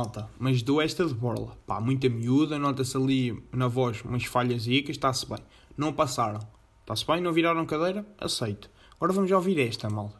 Malta, 0.00 0.30
mas 0.38 0.62
dou 0.62 0.80
esta 0.80 1.04
de 1.04 1.12
borla. 1.12 1.58
Pá, 1.66 1.78
muita 1.78 2.08
miúda, 2.08 2.58
nota-se 2.58 2.96
ali 2.96 3.44
na 3.52 3.68
voz 3.68 4.02
umas 4.02 4.24
falhas 4.24 4.64
que 4.64 4.90
está-se 4.90 5.28
bem. 5.28 5.38
Não 5.76 5.92
passaram. 5.92 6.40
Está-se 6.80 7.06
bem? 7.06 7.20
Não 7.20 7.32
viraram 7.32 7.66
cadeira? 7.66 8.06
Aceito. 8.18 8.70
Agora 8.96 9.12
vamos 9.12 9.30
ouvir 9.30 9.60
esta, 9.60 9.90
malta. 9.90 10.19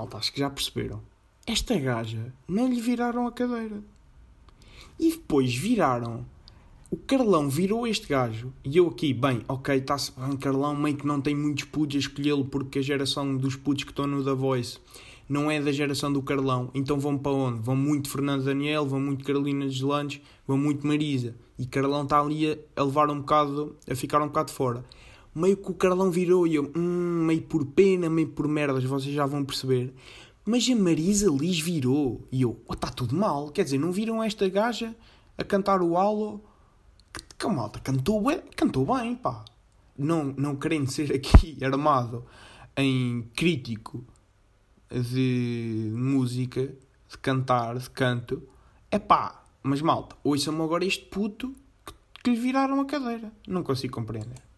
Malta, 0.00 0.16
acho 0.16 0.32
que 0.32 0.40
já 0.40 0.48
perceberam. 0.48 1.02
Esta 1.46 1.78
gaja 1.78 2.32
não 2.48 2.68
lhe 2.68 2.80
viraram 2.80 3.26
a 3.26 3.32
cadeira. 3.32 3.82
E 4.98 5.10
depois 5.10 5.54
viraram. 5.54 6.24
O 6.90 6.96
Carlão 6.96 7.48
virou 7.48 7.86
este 7.86 8.06
gajo. 8.08 8.52
E 8.64 8.76
eu 8.76 8.88
aqui, 8.88 9.12
bem, 9.12 9.42
ok, 9.46 9.76
está-se 9.76 10.12
bem, 10.12 10.36
Carlão 10.36 10.74
meio 10.74 10.96
que 10.96 11.06
não 11.06 11.20
tem 11.20 11.34
muitos 11.34 11.64
putos 11.64 11.96
a 11.96 11.98
escolhê-lo 11.98 12.44
porque 12.44 12.78
a 12.78 12.82
geração 12.82 13.36
dos 13.36 13.56
putos 13.56 13.84
que 13.84 13.90
estão 13.90 14.06
no 14.06 14.24
The 14.24 14.34
Voice 14.34 14.78
não 15.28 15.50
é 15.50 15.60
da 15.60 15.70
geração 15.70 16.12
do 16.12 16.22
Carlão. 16.22 16.70
Então 16.74 16.98
vão 16.98 17.16
para 17.16 17.32
onde? 17.32 17.60
Vão 17.60 17.76
muito 17.76 18.10
Fernando 18.10 18.44
Daniel, 18.44 18.86
vão 18.86 19.00
muito 19.00 19.24
Carolina 19.24 19.66
Deslandes, 19.66 20.20
vão 20.46 20.58
muito 20.58 20.86
Marisa. 20.86 21.36
E 21.58 21.66
Carlão 21.66 22.02
está 22.02 22.20
ali 22.20 22.58
a 22.74 22.82
levar 22.82 23.10
um 23.10 23.20
bocado, 23.20 23.76
a 23.88 23.94
ficar 23.94 24.20
um 24.20 24.26
bocado 24.26 24.50
fora 24.50 24.84
meio 25.34 25.56
que 25.56 25.70
o 25.70 25.74
Carlão 25.74 26.10
virou 26.10 26.46
e 26.46 26.54
eu, 26.56 26.70
hum, 26.76 27.24
meio 27.26 27.42
por 27.42 27.64
pena, 27.66 28.10
meio 28.10 28.28
por 28.28 28.48
merdas, 28.48 28.84
vocês 28.84 29.14
já 29.14 29.26
vão 29.26 29.44
perceber. 29.44 29.94
Mas 30.44 30.68
a 30.68 30.74
Marisa 30.74 31.30
Liz 31.30 31.60
virou 31.60 32.26
e 32.32 32.42
eu, 32.42 32.60
está 32.70 32.88
oh, 32.88 32.94
tudo 32.94 33.14
mal. 33.14 33.50
Quer 33.50 33.64
dizer, 33.64 33.78
não 33.78 33.92
viram 33.92 34.22
esta 34.22 34.48
gaja 34.48 34.94
a 35.36 35.44
cantar 35.44 35.82
o 35.82 35.96
Halo? 35.96 36.42
Que, 37.12 37.22
que 37.38 37.46
malta, 37.46 37.78
cantou 37.80 38.22
bem, 38.22 38.40
cantou 38.56 38.86
bem, 38.86 39.14
pá. 39.14 39.44
Não, 39.96 40.24
não 40.36 40.56
querendo 40.56 40.90
ser 40.90 41.14
aqui 41.14 41.58
armado 41.64 42.24
em 42.76 43.22
crítico 43.34 44.04
de 44.90 45.92
música, 45.94 46.74
de 47.08 47.18
cantar, 47.18 47.78
de 47.78 47.90
canto, 47.90 48.42
é 48.90 48.98
pá, 48.98 49.44
mas 49.62 49.80
malta, 49.82 50.16
ouçam-me 50.24 50.62
agora 50.62 50.84
este 50.84 51.04
puto 51.04 51.54
que 52.24 52.30
lhe 52.30 52.36
viraram 52.36 52.80
a 52.80 52.84
cadeira. 52.84 53.32
Não 53.46 53.62
consigo 53.62 53.94
compreender. 53.94 54.49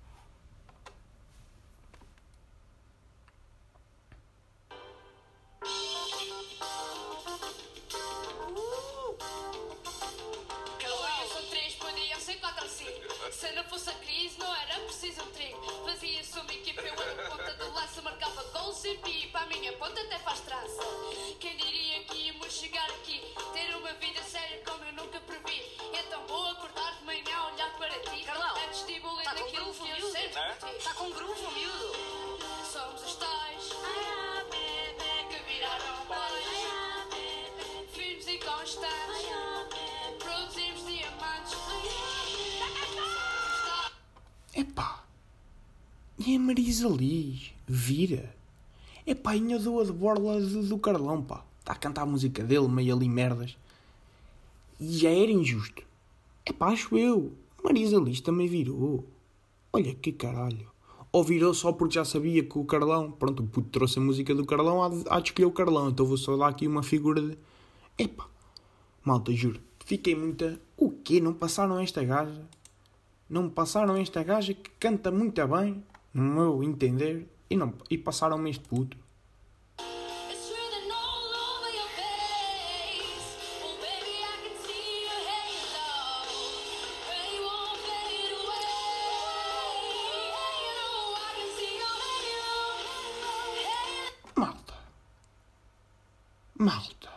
E 46.24 46.36
a 46.36 46.38
Marisa 46.38 46.88
Liz 46.88 47.52
vira. 47.66 48.34
É 49.04 49.14
pá, 49.14 49.32
a 49.32 49.58
doa 49.58 49.84
de 49.84 49.92
borla 49.92 50.40
do, 50.40 50.62
do 50.62 50.78
Carlão, 50.78 51.22
pá. 51.22 51.44
Está 51.58 51.72
a 51.72 51.76
cantar 51.76 52.02
a 52.02 52.06
música 52.06 52.44
dele, 52.44 52.68
meio 52.68 52.94
ali 52.94 53.08
merdas. 53.08 53.56
E 54.78 54.98
já 54.98 55.10
era 55.10 55.30
injusto. 55.30 55.82
É 56.46 56.52
pá, 56.52 56.68
acho 56.68 56.96
eu. 56.96 57.32
Marisa 57.64 57.96
Liz 57.98 58.20
também 58.20 58.46
virou. 58.46 59.04
Olha 59.72 59.94
que 59.94 60.12
caralho. 60.12 60.70
Ou 61.10 61.24
virou 61.24 61.52
só 61.54 61.72
porque 61.72 61.94
já 61.94 62.04
sabia 62.04 62.44
que 62.44 62.58
o 62.58 62.64
Carlão. 62.64 63.10
Pronto, 63.10 63.42
o 63.42 63.46
puto 63.46 63.68
trouxe 63.70 63.98
a 63.98 64.02
música 64.02 64.34
do 64.34 64.46
Carlão, 64.46 64.82
há 64.82 64.88
de, 64.88 65.04
há 65.08 65.20
de 65.20 65.28
escolher 65.28 65.46
o 65.46 65.52
Carlão. 65.52 65.88
Então 65.88 66.06
vou 66.06 66.16
só 66.16 66.36
dar 66.36 66.48
aqui 66.48 66.66
uma 66.66 66.82
figura 66.82 67.20
de. 67.20 67.36
Epá, 67.98 68.26
malta, 69.04 69.32
juro. 69.32 69.60
Fiquei 69.84 70.14
muita. 70.14 70.60
O 70.76 70.90
quê? 70.90 71.20
Não 71.20 71.34
passaram 71.34 71.78
esta 71.80 72.04
gaja? 72.04 72.46
Não 73.28 73.48
passaram 73.48 73.96
esta 73.96 74.22
gaja 74.22 74.54
que 74.54 74.70
canta 74.78 75.10
muito 75.10 75.46
bem, 75.48 75.82
no 76.14 76.22
meu 76.22 76.62
entender, 76.62 77.26
e, 77.48 77.56
não, 77.56 77.74
e 77.90 77.96
passaram-me 77.98 78.50
este 78.50 78.68
puto. 78.68 78.96
Malta. 94.36 94.74
Malta. 96.58 97.10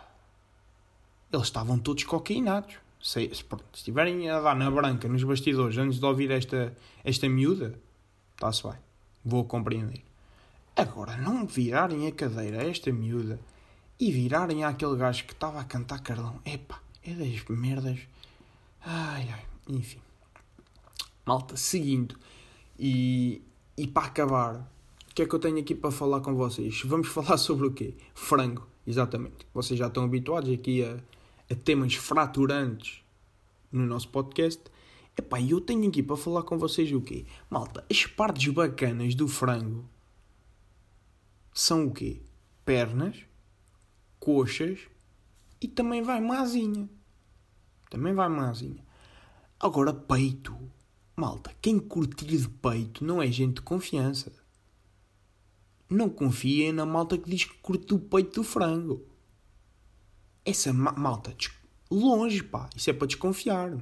Eles 1.32 1.48
estavam 1.48 1.80
todos 1.80 2.04
cocainados. 2.04 2.76
Se, 3.02 3.30
se, 3.30 3.44
se 3.44 3.46
estiverem 3.74 4.30
a 4.30 4.40
dar 4.40 4.56
na 4.56 4.70
branca 4.72 5.08
nos 5.08 5.24
bastidores 5.24 5.78
antes 5.78 6.00
de 6.00 6.06
ouvir 6.06 6.32
esta, 6.32 6.76
esta 7.04 7.30
miúda, 7.30 7.78
está-se 8.36 8.64
bem. 8.64 8.78
Vou 9.24 9.44
compreender. 9.46 10.04
Agora, 10.76 11.18
não 11.18 11.46
virarem 11.48 12.06
a 12.08 12.12
cadeira 12.12 12.62
a 12.62 12.70
esta 12.70 12.92
miúda 12.92 13.40
e 14.00 14.12
virarem 14.12 14.64
àquele 14.64 14.98
gajo 14.98 15.26
que 15.26 15.34
estava 15.34 15.60
a 15.60 15.64
cantar 15.64 16.00
Carlão. 16.02 16.40
Epá, 16.46 16.80
é 17.04 17.14
das 17.14 17.44
merdas. 17.50 18.00
Ai, 18.82 19.28
ai, 19.32 19.46
enfim. 19.70 20.00
Malta, 21.26 21.56
seguindo. 21.56 22.16
E, 22.78 23.42
e 23.78 23.88
para 23.88 24.08
acabar, 24.08 24.56
o 25.10 25.16
que 25.16 25.22
é 25.22 25.26
que 25.26 25.34
eu 25.34 25.40
tenho 25.40 25.60
aqui 25.60 25.74
para 25.74 25.92
falar 25.92 26.20
com 26.20 26.36
vocês? 26.36 26.82
Vamos 26.84 27.08
falar 27.10 27.38
sobre 27.38 27.68
o 27.68 27.72
quê? 27.72 27.96
Frango, 28.14 28.68
exatamente. 28.86 29.48
Vocês 29.54 29.80
já 29.80 29.88
estão 29.88 30.04
habituados 30.04 30.52
aqui 30.52 30.84
a, 30.84 30.98
a 31.50 31.56
temas 31.56 31.96
fraturantes 31.96 33.02
no 33.72 33.86
nosso 33.86 34.10
podcast. 34.10 34.62
Epá, 35.18 35.42
eu 35.42 35.62
tenho 35.62 35.88
aqui 35.88 36.04
para 36.04 36.18
falar 36.18 36.44
com 36.44 36.58
vocês 36.58 36.92
o 36.92 37.02
quê? 37.02 37.26
Malta, 37.50 37.86
as 37.90 38.06
partes 38.06 38.54
bacanas 38.54 39.16
do 39.16 39.28
frango 39.28 39.90
são 41.54 41.88
o 41.88 41.92
quê? 41.92 42.22
Pernas, 42.66 43.16
coxas 44.20 44.80
e 45.62 45.68
também 45.70 46.02
vai 46.02 46.20
mazinha. 46.20 46.90
Também 47.90 48.14
vai 48.14 48.28
mazinha. 48.28 48.84
Agora, 49.58 49.94
peito. 49.94 50.56
Malta, 51.16 51.56
quem 51.62 51.80
curtir 51.80 52.26
de 52.26 52.50
peito 52.50 53.06
não 53.06 53.22
é 53.22 53.32
gente 53.32 53.56
de 53.56 53.62
confiança. 53.62 54.34
Não 55.90 56.10
confiem 56.10 56.74
na 56.74 56.86
malta 56.86 57.18
que 57.18 57.30
diz 57.30 57.46
que 57.46 57.58
curte 57.60 57.94
o 57.94 58.00
peito 58.00 58.42
do 58.42 58.44
frango. 58.44 59.06
Essa 60.44 60.74
ma 60.74 60.92
malta, 60.92 61.34
longe, 61.90 62.44
pá. 62.44 62.70
Isso 62.76 62.90
é 62.90 62.94
para 62.94 63.08
desconfiar. 63.08 63.78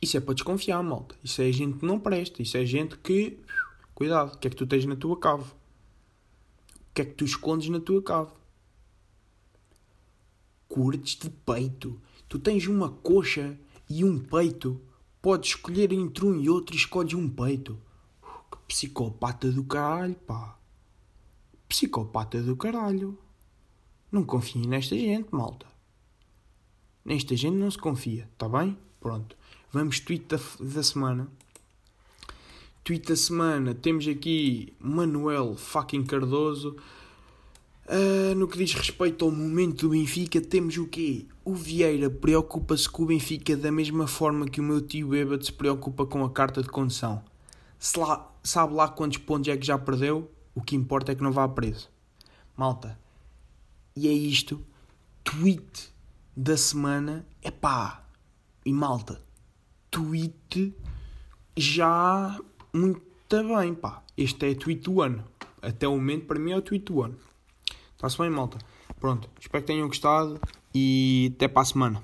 Isso 0.00 0.16
é 0.16 0.20
para 0.20 0.34
desconfiar, 0.34 0.82
malta. 0.82 1.14
Isso 1.22 1.40
é 1.40 1.50
gente 1.50 1.78
que 1.78 1.86
não 1.86 1.98
presta. 1.98 2.42
Isso 2.42 2.56
é 2.56 2.64
gente 2.64 2.96
que. 2.98 3.38
Cuidado, 3.94 4.34
o 4.34 4.38
que 4.38 4.46
é 4.46 4.50
que 4.50 4.56
tu 4.56 4.66
tens 4.66 4.84
na 4.84 4.96
tua 4.96 5.18
cave? 5.18 5.44
O 5.44 6.94
que 6.94 7.02
é 7.02 7.04
que 7.04 7.14
tu 7.14 7.24
escondes 7.24 7.68
na 7.68 7.80
tua 7.80 8.02
cave? 8.02 8.30
Curtes 10.68 11.16
de 11.16 11.30
peito. 11.30 12.00
Tu 12.28 12.38
tens 12.38 12.66
uma 12.66 12.90
coxa 12.90 13.58
e 13.88 14.04
um 14.04 14.18
peito. 14.18 14.80
Podes 15.22 15.50
escolher 15.50 15.92
entre 15.92 16.26
um 16.26 16.38
e 16.40 16.50
outro 16.50 16.74
e 16.74 16.78
escolhes 16.78 17.14
um 17.14 17.28
peito. 17.28 17.78
Que 18.50 18.58
psicopata 18.68 19.50
do 19.50 19.64
caralho, 19.64 20.14
pá. 20.14 20.58
Psicopata 21.68 22.42
do 22.42 22.56
caralho. 22.56 23.18
Não 24.10 24.24
confiem 24.24 24.66
nesta 24.66 24.96
gente, 24.96 25.34
malta. 25.34 25.66
Nesta 27.04 27.36
gente 27.36 27.56
não 27.56 27.70
se 27.70 27.78
confia, 27.78 28.28
tá 28.36 28.48
bem? 28.48 28.76
Pronto. 29.06 29.36
Vamos 29.72 30.00
tweet 30.00 30.24
da, 30.26 30.40
da 30.58 30.82
semana. 30.82 31.28
Tweet 32.82 33.06
da 33.06 33.14
semana, 33.14 33.72
temos 33.72 34.08
aqui 34.08 34.74
Manuel 34.80 35.54
fucking 35.54 36.04
Cardoso. 36.04 36.76
Uh, 37.86 38.34
no 38.34 38.48
que 38.48 38.58
diz 38.58 38.74
respeito 38.74 39.24
ao 39.24 39.30
momento 39.30 39.82
do 39.82 39.90
Benfica, 39.90 40.40
temos 40.40 40.76
o 40.76 40.88
quê? 40.88 41.24
O 41.44 41.54
Vieira 41.54 42.10
preocupa-se 42.10 42.88
com 42.88 43.04
o 43.04 43.06
Benfica 43.06 43.56
da 43.56 43.70
mesma 43.70 44.08
forma 44.08 44.48
que 44.48 44.60
o 44.60 44.64
meu 44.64 44.80
tio 44.80 45.10
bêbado 45.10 45.44
se 45.44 45.52
preocupa 45.52 46.04
com 46.04 46.24
a 46.24 46.30
carta 46.30 46.60
de 46.60 46.68
condução. 46.68 47.22
Se 47.78 47.96
lá, 47.96 48.28
sabe 48.42 48.74
lá 48.74 48.88
quantos 48.88 49.18
pontos 49.18 49.46
é 49.46 49.56
que 49.56 49.64
já 49.64 49.78
perdeu? 49.78 50.28
O 50.52 50.60
que 50.60 50.74
importa 50.74 51.12
é 51.12 51.14
que 51.14 51.22
não 51.22 51.30
vá 51.30 51.46
preso. 51.46 51.88
Malta. 52.56 52.98
E 53.94 54.08
é 54.08 54.12
isto. 54.12 54.60
Tweet 55.22 55.94
da 56.36 56.56
semana. 56.56 57.24
É 57.40 57.52
pá. 57.52 58.02
E 58.66 58.72
malta. 58.72 59.22
Tweet 59.92 60.74
já 61.56 62.36
muito 62.72 63.00
bem, 63.30 63.72
pá. 63.76 64.02
Este 64.16 64.44
é 64.44 64.50
o 64.50 64.56
tweet 64.56 64.82
do 64.82 65.00
ano. 65.00 65.24
Até 65.62 65.86
o 65.86 65.92
momento, 65.92 66.26
para 66.26 66.40
mim, 66.40 66.50
é 66.50 66.56
o 66.56 66.60
tweet 66.60 66.84
do 66.84 67.00
ano. 67.00 67.16
Está-se 67.92 68.18
bem, 68.18 68.28
malta? 68.28 68.58
Pronto. 68.98 69.30
Espero 69.40 69.62
que 69.62 69.68
tenham 69.68 69.86
gostado 69.86 70.40
e 70.74 71.32
até 71.36 71.46
para 71.46 71.62
a 71.62 71.64
semana. 71.64 72.02